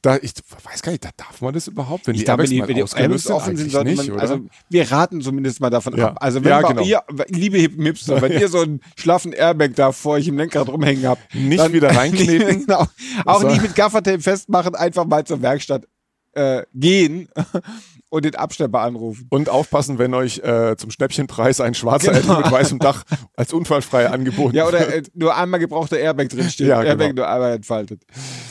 [0.00, 0.32] Da, ich
[0.64, 2.74] weiß gar nicht, da darf man das überhaupt, wenn Ich die glaube, die, mal wenn
[2.76, 4.20] die ausgelöst sind, offen sind, nicht, man, oder?
[4.20, 6.08] also wir raten zumindest mal davon Ja.
[6.08, 6.16] ab.
[6.20, 6.82] Also wenn Ja, genau.
[6.82, 10.68] ihr, liebe Hip- Hipster, wenn ihr so einen schlaffen Airbag da vor euch im Lenkrad
[10.68, 12.66] rumhängen habt, Nicht wieder reinkneten.
[12.66, 12.86] genau.
[13.26, 13.48] Auch So.
[13.48, 15.86] nicht mit Gaffertape festmachen, einfach mal zur Werkstatt
[16.34, 17.28] äh, gehen
[18.10, 19.26] und den Abschlepper anrufen.
[19.30, 22.38] Und aufpassen, wenn euch äh, zum Schnäppchenpreis ein schwarzer Genau.
[22.40, 23.04] Mit weißem Dach
[23.36, 25.08] als unfallfrei angeboten Ja, oder wird.
[25.08, 26.66] äh, nur einmal gebrauchter Airbag drinsteht.
[26.68, 27.22] Ja, Airbag genau.
[27.22, 28.02] nur einmal entfaltet.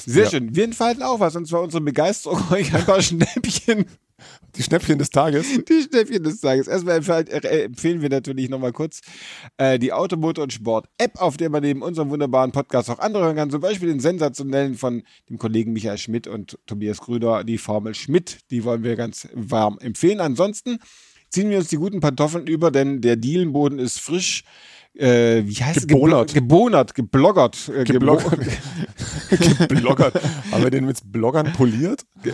[0.05, 0.29] Sehr Ja.
[0.29, 0.55] schön.
[0.55, 3.85] Wir entfalten auch was, und zwar unsere Begeisterung, euch ein paar Schnäppchen
[4.55, 5.47] Die Schnäppchen des Tages.
[5.69, 6.67] Die Schnäppchen des Tages.
[6.67, 9.01] Erstmal empfehlen, wir natürlich nochmal kurz
[9.57, 13.23] äh, die Automotor und Sport App, auf der man neben unserem wunderbaren Podcast auch andere
[13.23, 13.49] hören kann.
[13.49, 18.39] Zum Beispiel den sensationellen von dem Kollegen Michael Schmidt und Tobias Grüder, die Formel Schmidt.
[18.51, 20.19] Die wollen wir ganz warm empfehlen.
[20.19, 20.79] Ansonsten
[21.29, 24.43] ziehen wir uns die guten Pantoffeln über, denn der Dielenboden ist frisch.
[24.93, 26.29] Äh, wie heißt Gebonert.
[26.29, 26.33] es?
[26.33, 27.69] Gebonert, gebloggert.
[27.69, 27.83] Äh,
[29.67, 30.21] Gebloggert.
[30.51, 32.05] Haben wir den mit Bloggern poliert?
[32.23, 32.33] Ge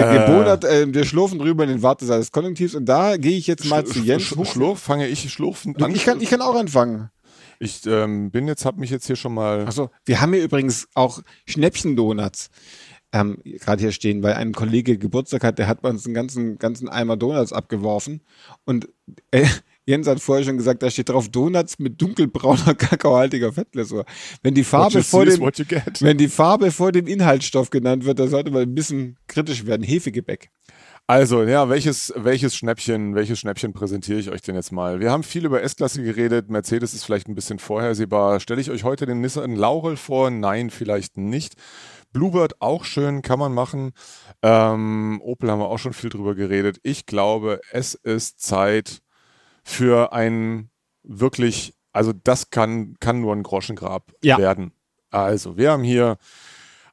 [0.00, 0.18] Äh.
[0.26, 0.64] gebonert.
[0.64, 3.82] Äh, wir schlurfen drüber in den Wartesaal des Konjunktivs und da gehe ich jetzt mal
[3.82, 4.24] Sch- zu Jens.
[4.24, 5.94] Sch- Schlurf, fange ich schlurfend an.
[5.94, 7.10] Ich kann, ich kann auch anfangen.
[7.58, 9.66] Ich ähm, bin jetzt, habe mich jetzt hier schon mal.
[9.66, 12.50] Achso, wir haben hier übrigens auch Schnäppchen-Donuts.
[13.12, 16.58] Ähm, gerade hier stehen, weil ein Kollege Geburtstag hat, der hat bei uns einen ganzen,
[16.58, 18.20] ganzen Eimer Donuts abgeworfen.
[18.64, 18.88] Und
[19.30, 19.46] äh,
[19.86, 24.04] Jens hat vorher schon gesagt, da steht drauf Donuts mit dunkelbrauner, kakaohaltiger Fettglasur.
[24.42, 28.50] Wenn die Farbe vor dem, wenn die Farbe vor dem Inhaltsstoff genannt wird, da sollte
[28.50, 29.84] man ein bisschen kritisch werden.
[29.84, 30.50] Hefegebäck.
[31.08, 34.98] Also, ja, welches, welches Schnäppchen, welches Schnäppchen präsentiere ich euch denn jetzt mal?
[34.98, 36.50] Wir haben viel über S-Klasse geredet.
[36.50, 38.40] Mercedes ist vielleicht ein bisschen vorhersehbar.
[38.40, 40.30] Stelle ich euch heute den Nissan Laurel vor?
[40.30, 41.54] Nein, vielleicht nicht.
[42.12, 43.92] Bluebird auch schön, kann man machen.
[44.42, 46.80] Ähm, Opel haben wir auch schon viel drüber geredet.
[46.82, 49.02] Ich glaube, es ist Zeit
[49.68, 50.70] für ein
[51.02, 54.38] wirklich, also das kann, kann nur ein Groschengrab Ja.
[54.38, 54.70] werden.
[55.10, 56.18] Also, wir haben hier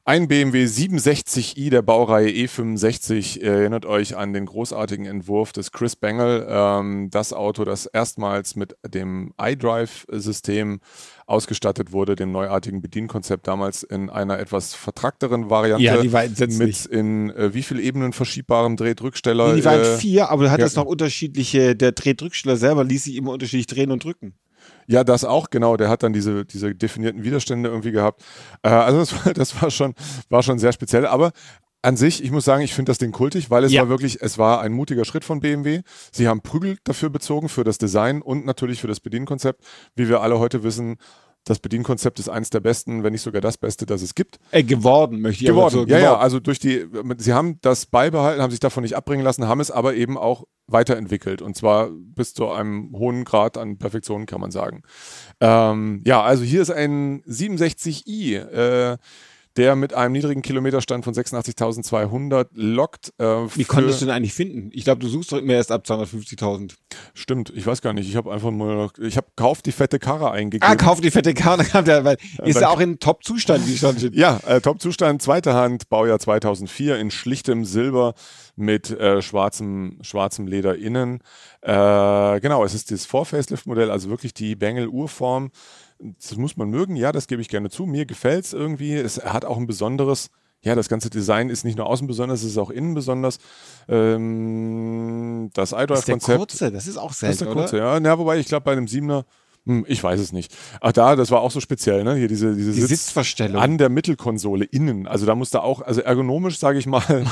[0.04, 5.94] ein BMW 67i der Baureihe E65 Ihr erinnert euch an den großartigen Entwurf des Chris
[5.94, 6.46] Bangle.
[6.50, 10.80] Ähm, das Auto, das erstmals mit dem iDrive-System
[11.26, 15.84] ausgestattet wurde, dem neuartigen Bedienkonzept damals in einer etwas vertrackteren Variante.
[15.84, 19.48] Ja, die war mit in äh, wie viel Ebenen verschiebbarem Drehdrücksteller?
[19.48, 20.82] Nee, die waren äh, vier, aber du hattest ja.
[20.82, 24.34] noch unterschiedliche, der Drehdrücksteller selber ließ sich immer unterschiedlich drehen und drücken.
[24.86, 25.76] Ja, das auch, genau.
[25.76, 28.22] Der hat dann diese, diese definierten Widerstände irgendwie gehabt.
[28.62, 29.94] Äh, also das, war- das war schon,
[30.28, 31.06] war schon sehr speziell.
[31.06, 31.32] Aber
[31.84, 33.82] an sich, ich muss sagen, ich finde das Ding kultig, weil es Ja.
[33.82, 35.82] war wirklich, es war ein mutiger Schritt von BMW.
[36.12, 39.62] Sie haben Prügel dafür bezogen, für das Design und natürlich für das Bedienkonzept.
[39.94, 40.96] Wie wir alle heute wissen,
[41.46, 44.38] das Bedienkonzept ist eins der besten, wenn nicht sogar das Beste, das es gibt.
[44.50, 45.72] Äh, geworden, möchte ich Geworden.
[45.74, 45.80] so.
[45.86, 46.22] ja, ja, geworden.
[46.22, 46.86] also durch die,
[47.18, 50.44] sie haben das beibehalten, haben sich davon nicht abbringen lassen, haben es aber eben auch
[50.66, 54.80] weiterentwickelt und zwar bis zu einem hohen Grad an Perfektion, kann man sagen.
[55.40, 58.36] Ähm, ja, also hier ist ein 67i.
[58.38, 58.96] Äh,
[59.56, 63.12] der mit einem niedrigen Kilometerstand von 86.200 lockt.
[63.18, 64.70] Äh, Wie konntest du den eigentlich finden?
[64.72, 66.74] Ich glaube, du suchst doch immer erst ab 250.000.
[67.14, 68.08] Stimmt, ich weiß gar nicht.
[68.08, 70.68] Ich habe einfach mal, ich habe Kauf die fette Karre eingegeben.
[70.68, 71.64] Ah, kauf die fette Karre.
[72.04, 74.14] weil ist ja auch in Top-Zustand, schon steht.
[74.14, 78.14] Ja, äh, Top-Zustand, zweite Hand, Baujahr 2004 in schlichtem Silber
[78.56, 81.20] mit äh, schwarzem, schwarzem Leder innen.
[81.62, 85.50] Äh, genau, es ist das Vor-Facelift-Modell, also wirklich die Bengel-Urform.
[86.20, 87.86] Das muss man mögen, ja, das gebe ich gerne zu.
[87.86, 88.94] Mir gefällt es irgendwie.
[88.94, 90.30] Es hat auch ein besonderes,
[90.62, 93.38] ja, das ganze Design ist nicht nur außen besonders, es ist auch innen besonders.
[93.88, 96.08] Ähm, das iDrive-Konzept.
[96.08, 97.98] Das ist der kurze, das ist auch selten, Das ist der kurze, ja.
[97.98, 98.18] ja.
[98.18, 99.24] Wobei, ich glaube, bei einem Siebener
[99.66, 100.54] hm, ich weiß es nicht.
[100.80, 102.16] Ach da, das war auch so speziell, ne?
[102.16, 103.60] Hier diese, diese Die Sitz Sitzverstellung.
[103.62, 105.06] an der Mittelkonsole innen.
[105.06, 107.02] Also da musste auch, also ergonomisch, sage ich mal,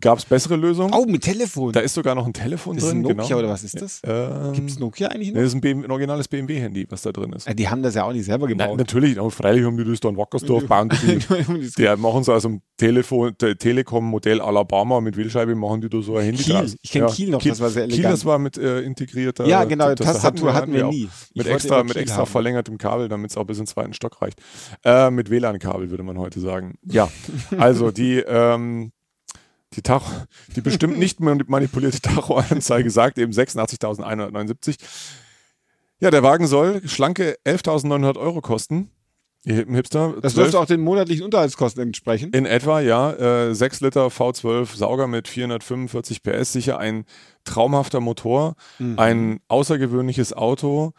[0.00, 0.92] gab es bessere Lösungen.
[0.94, 1.72] Oh, mit Telefon.
[1.72, 2.98] Da ist sogar noch ein Telefon das ist drin.
[2.98, 3.38] ein Nokia genau.
[3.38, 4.00] oder was ist das?
[4.04, 5.40] Ähm, Gibt es Nokia eigentlich noch?
[5.40, 7.46] das ist ein, BMW, ein originales BMW-Handy, was da drin ist.
[7.46, 8.78] Ja, die haben das ja auch nicht selber Na, gebaut.
[8.78, 10.90] natürlich, aber freilich haben die das da in Wackersdorf bauen.
[10.90, 16.16] Die, machen so aus einem Telefon, Te Telekom-Modell Alabama mit Wählscheibe, machen die da so
[16.16, 16.54] ein Handy Kiel.
[16.54, 16.76] draus.
[16.82, 18.14] Ich kenn Kiel noch, das war sehr Kiel, elegant.
[18.14, 20.90] das war mit äh, integrierter Ja, genau, das Tastatur hatten wir auch.
[20.92, 21.08] nie.
[21.32, 22.26] Ich Mit extra, mit Kiel extra haben.
[22.26, 24.40] verlängertem Kabel, damit es auch bis in den zweiten Stock reicht.
[24.84, 26.78] Äh, mit WLAN-Kabel, würde man heute sagen.
[26.84, 27.08] Ja,
[27.58, 28.92] also die, ähm,
[29.74, 30.10] die Tacho,
[30.56, 34.76] die bestimmt nicht manipulierte Tacho-Anzeige sagt eben 86.179.
[36.00, 38.90] Ja, der Wagen soll schlanke 11.900 Euro kosten.
[39.44, 40.14] Ihr Hipster.
[40.20, 42.32] Das 12 dürfte auch den monatlichen Unterhaltskosten entsprechen.
[42.32, 43.12] in etwa, ja.
[43.48, 47.04] Äh, 6 Liter V12 Sauger mit 445 PS, sicher ein
[47.44, 48.98] traumhafter Motor, Mhm.
[48.98, 50.92] ein außergewöhnliches Auto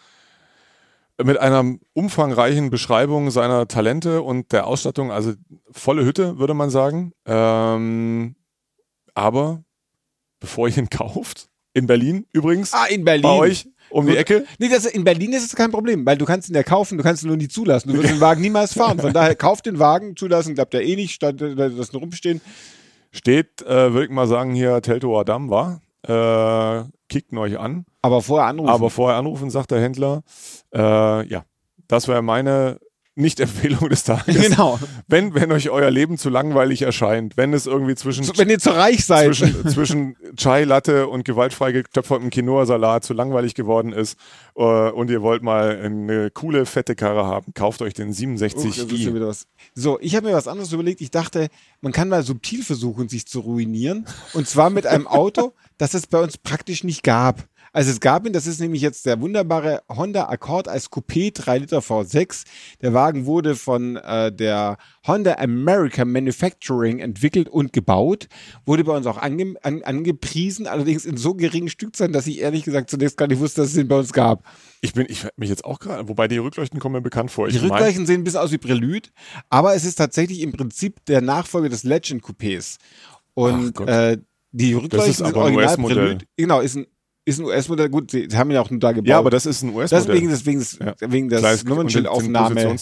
[1.22, 5.34] mit einer umfangreichen Beschreibung seiner Talente und der Ausstattung, also
[5.72, 7.12] volle Hütte, würde man sagen.
[7.26, 8.36] Ähm,
[9.20, 9.64] aber
[10.40, 13.24] bevor ihr ihn kauft, in Berlin übrigens, Ah, in Berlin.
[13.24, 14.18] bei euch um die.
[14.18, 16.98] Ecke, Nee, das, in Berlin ist es kein Problem, weil du kannst ihn ja kaufen,
[16.98, 17.90] du kannst ihn nur nie zulassen.
[17.92, 19.00] Du wirst den Wagen niemals fahren.
[19.00, 22.42] Von daher kauft den Wagen, zulassen klappt er eh nicht, statt äh, das nur rumstehen.
[23.12, 25.82] steht, äh, würde ich mal sagen, hier Telto Adam war.
[26.08, 27.86] Äh, kickt ihn euch an.
[28.02, 28.70] Aber vorher anrufen.
[28.70, 30.22] Aber vorher anrufen, sagt der Händler.
[30.74, 31.44] Äh, ja,
[31.88, 32.80] das wäre meine
[33.20, 34.50] Nicht-Empfehlung des Tages.
[34.50, 34.80] genau.
[35.08, 38.72] Wenn, wenn euch euer Leben zu langweilig erscheint, wenn es irgendwie zwischen, wenn ihr zu
[38.72, 39.28] reich seid.
[39.36, 44.18] zwischen, zwischen Chai Latte und gewaltfrei getöpfertem Quinoa-Salat zu langweilig geworden ist
[44.56, 48.54] äh, und ihr wollt mal eine coole, fette Karre haben, kauft euch den Uch, das
[48.54, 49.14] ist schon 67i.
[49.14, 49.48] wieder was.
[49.76, 51.02] So, ich habe mir was anderes überlegt.
[51.02, 51.50] Ich dachte,
[51.82, 54.06] man kann mal subtil versuchen, sich zu ruinieren.
[54.34, 57.49] Und zwar mit einem Auto, das es bei uns praktisch nicht gab.
[57.72, 61.60] Also es gab ihn, das ist nämlich jetzt der wunderbare Honda Accord als Coupé 3
[61.60, 62.44] Liter V6.
[62.82, 68.28] Der Wagen wurde von äh, der Honda America Manufacturing entwickelt und gebaut,
[68.66, 72.64] wurde bei uns auch ange an angepriesen, allerdings in so geringen Stückzahlen, dass ich ehrlich
[72.64, 74.44] gesagt zunächst gar nicht wusste, dass es den bei uns gab.
[74.82, 77.48] Ich bin, ich mich jetzt auch gerade, wobei die Rückleuchten kommen mir bekannt vor.
[77.48, 79.10] Die Ich mein- Rückleuchten sehen ein bisschen aus wie Prelude,
[79.50, 82.78] aber es ist tatsächlich im Prinzip der Nachfolger des Legend Coupés.
[83.34, 84.18] Und äh,
[84.52, 85.76] die Rückleuchten sind original.
[85.78, 86.26] Prelude.
[86.36, 86.88] Genau, ist ein,
[87.30, 87.90] ist ein US-Modell.
[87.90, 89.08] Gut, sie, haben ihn auch nur da gebaut.
[89.08, 90.06] ja, aber das ist ein US-Modell.
[90.08, 90.94] Deswegen, deswegen, des, Ja.
[91.00, 92.76] wegen des Nummernschildaufnahme.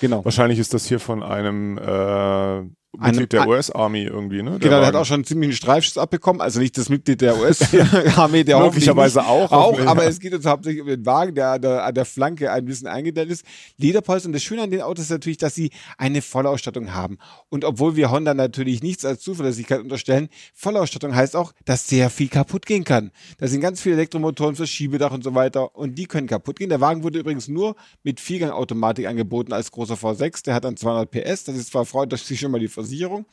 [0.00, 0.24] Genau.
[0.24, 4.58] Wahrscheinlich ist das hier von einem äh, Einem- Mitglied der US-Army irgendwie, ne?
[4.58, 8.42] Genau, der hat auch schon ziemlich einen Streifschuss abbekommen, also nicht das Mitglied der US-Armee,
[8.42, 11.84] der Möglicherweise auch, auch aber es geht uns hauptsächlich um den Wagen, der an der,
[11.84, 13.44] an der Flanke ein bisschen eingedellt ist.
[13.76, 17.18] Lederpolster und das Schöne an den Autos ist natürlich, dass sie eine Vollausstattung haben.
[17.48, 22.28] Und obwohl wir Honda natürlich nichts als Zuverlässigkeit unterstellen, Vollausstattung heißt auch, dass sehr viel
[22.28, 23.12] kaputt gehen kann.
[23.38, 26.70] Da sind ganz viele Elektromotoren für Schiebedach und so weiter und die können kaputt gehen.
[26.70, 30.44] Der Wagen wurde übrigens nur mit Viergang-Automatik angeboten als großer V6.
[30.44, 31.44] Der hat dann 200 PS.
[31.44, 33.26] Das ist zwar freut sich schon mal die Versicherung.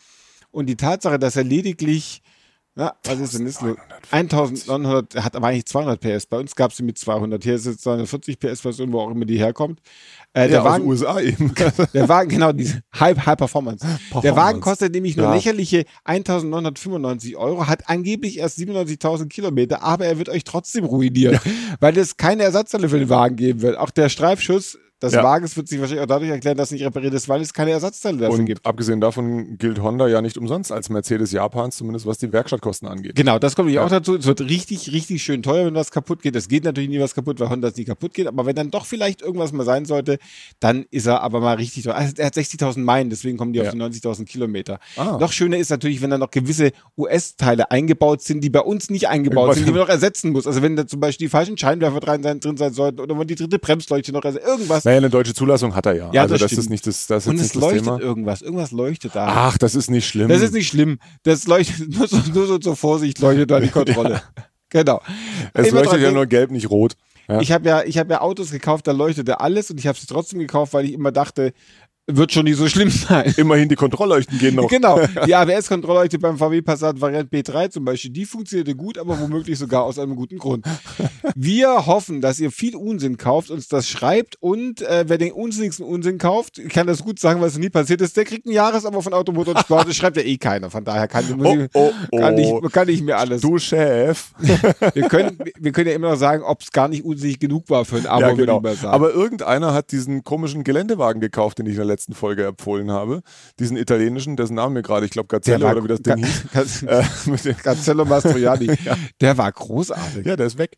[0.52, 2.22] Und die Tatsache, dass er lediglich,
[2.76, 3.60] ja, was ist denn das?
[4.12, 6.28] 1900, er hat aber eigentlich 200 PS.
[6.28, 7.44] Bei uns gab es sie mit 200.
[7.44, 9.82] Hier ist jetzt 240 PS Version, wo auch immer die herkommt.
[10.34, 11.54] Äh, der, ja, aus Wagen, USA eben.
[11.94, 13.86] der Wagen, genau, diese High, High Performance.
[13.86, 14.36] Der Performance.
[14.36, 15.34] Wagen kostet nämlich nur Ja.
[15.34, 21.40] lächerliche 1995 Euro, hat angeblich erst 97.000 Kilometer, aber er wird euch trotzdem ruinieren,
[21.80, 23.78] weil es keine Ersatzteile für den Wagen geben wird.
[23.78, 25.24] Auch der Streifschuss des Ja.
[25.24, 28.18] Wagens wird sich wahrscheinlich auch dadurch erklären, dass nicht repariert ist, weil es keine Ersatzteile
[28.18, 28.66] dafür Und gibt.
[28.66, 33.14] abgesehen davon gilt Honda ja nicht umsonst als Mercedes Japans, zumindest was die Werkstattkosten angeht.
[33.16, 33.84] Genau, das kommt Ja.
[33.86, 34.16] auch dazu.
[34.16, 36.36] Es wird richtig, richtig schön teuer, wenn was kaputt geht.
[36.36, 38.28] Es geht natürlich nie was kaputt, weil Honda es nie kaputt geht.
[38.28, 40.18] Aber wenn dann doch vielleicht irgendwas mal sein sollte,
[40.60, 41.96] dann ist er aber mal richtig teuer.
[41.96, 43.66] Also er hat 60.000 Meilen, deswegen kommen die Ja.
[43.66, 44.80] auf die 90.000 Kilometer.
[44.96, 45.18] Ah.
[45.20, 49.08] Noch schöner ist natürlich, wenn da noch gewisse US-Teile eingebaut sind, die bei uns nicht
[49.08, 50.48] eingebaut sind, die man noch ersetzen muss.
[50.48, 53.28] Also wenn da zum Beispiel die falschen Scheinwerfer drin sein, drin sein sollten oder wenn
[53.28, 54.84] die dritte Bremsleuchte noch ersetzen, irgendwas.
[54.88, 56.10] Naja, eine deutsche Zulassung hat er ja.
[56.14, 58.00] Ja, also das das, ist nicht das, das ist Und es leuchtet Thema.
[58.00, 58.42] irgendwas.
[58.42, 59.28] Irgendwas leuchtet da.
[59.28, 60.30] Ach, das ist nicht schlimm.
[60.30, 61.00] Das ist nicht schlimm.
[61.24, 64.22] Das leuchtet nur so, nur so zur Vorsicht, leuchtet da die Kontrolle.
[64.70, 65.02] Genau.
[65.54, 66.94] es Immer leuchtet ja nur gelb, nicht rot.
[67.28, 67.42] Ja.
[67.42, 70.08] Ich habe ja, ich habe ja Autos gekauft, da leuchtete alles und ich habe sie
[70.08, 71.52] trotzdem gekauft, weil ich immer dachte,
[72.08, 73.34] wird schon nicht so schlimm sein.
[73.38, 74.70] Immerhin die Kontrollleuchten gehen noch.
[74.70, 75.00] Genau.
[75.26, 79.84] Die ABS-Kontrollleuchte beim VW Passat Variant B3 zum Beispiel, die funktionierte gut, aber womöglich sogar
[79.84, 80.66] aus einem guten Grund.
[81.36, 85.86] Wir hoffen, dass ihr viel Unsinn kauft, uns das schreibt und äh, wer den unsinnigsten
[85.86, 89.14] Unsinn kauft, kann das gut sagen, was nie passiert ist, der kriegt ein Jahresabo von
[89.14, 89.90] Automotor und Sport.
[89.90, 90.70] Das schreibt ja eh keiner.
[90.70, 91.36] Von daher kann, ich,
[91.74, 92.62] Oh, oh, kann, ich, oh.
[92.72, 93.42] kann ich mir alles.
[93.42, 94.32] Du Chef.
[94.94, 97.86] Wir können, wir können ja immer noch sagen, ob es gar nicht unsinnig genug war
[97.86, 98.58] für ein Abo, Ja, würde genau.
[98.58, 98.94] ich mal sagen.
[98.94, 103.22] Aber irgendeiner hat diesen komischen Geländewagen gekauft, den ich in der letzten Folge empfohlen habe.
[103.60, 106.44] Diesen italienischen, dessen Namen mir gerade, ich glaube Gazelle oder wie das Ding hieß.
[107.26, 107.46] hieß.
[107.48, 108.72] Äh, Cancello Mastroianni.
[109.22, 110.26] Der war großartig.
[110.26, 110.78] ja, der ist weg.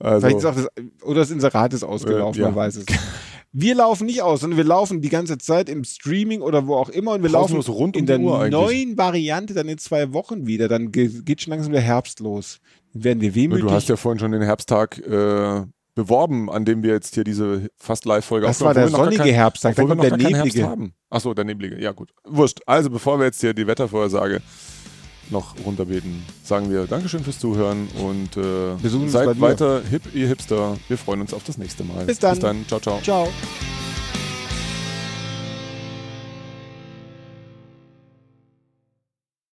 [0.00, 0.68] Also, Vielleicht ist auch das,
[1.02, 2.48] oder das Inserat ist ausgelaufen, Äh, ja.
[2.50, 2.86] man weiß es.
[3.50, 6.90] Wir laufen nicht aus, sondern wir laufen die ganze Zeit im Streaming oder wo auch
[6.90, 8.52] immer und wir laufen Pausenlos rund um in der Uhr eigentlich.
[8.52, 10.68] neuen Variante dann in zwei Wochen wieder.
[10.68, 12.58] Dann ge geht schon langsam der Herbst los.
[12.92, 13.64] Dann werden wir wehmütig.
[13.64, 15.62] du hast ja vorhin schon den Herbsttag äh,
[15.98, 19.88] beworben, an dem wir jetzt hier diese fast Live-Folge das war der sonnige Herbsttag, Obwohl
[19.88, 20.70] dann wir kommt noch der Herbst neblige.
[20.70, 20.92] haben.
[21.10, 21.82] Achso, der neblige.
[21.82, 22.10] Ja, gut.
[22.24, 22.60] Wurscht.
[22.66, 24.40] Also, bevor wir jetzt hier die Wettervorhersage
[25.30, 30.76] noch runterbeten, sagen wir Dankeschön fürs Zuhören und äh, seid weiter hip, ihr Hipster.
[30.86, 32.04] Wir freuen uns auf das nächste Mal.
[32.04, 32.30] Bis dann.
[32.30, 32.64] Bis dann.
[32.68, 33.00] Ciao, ciao.
[33.02, 33.28] Ciao.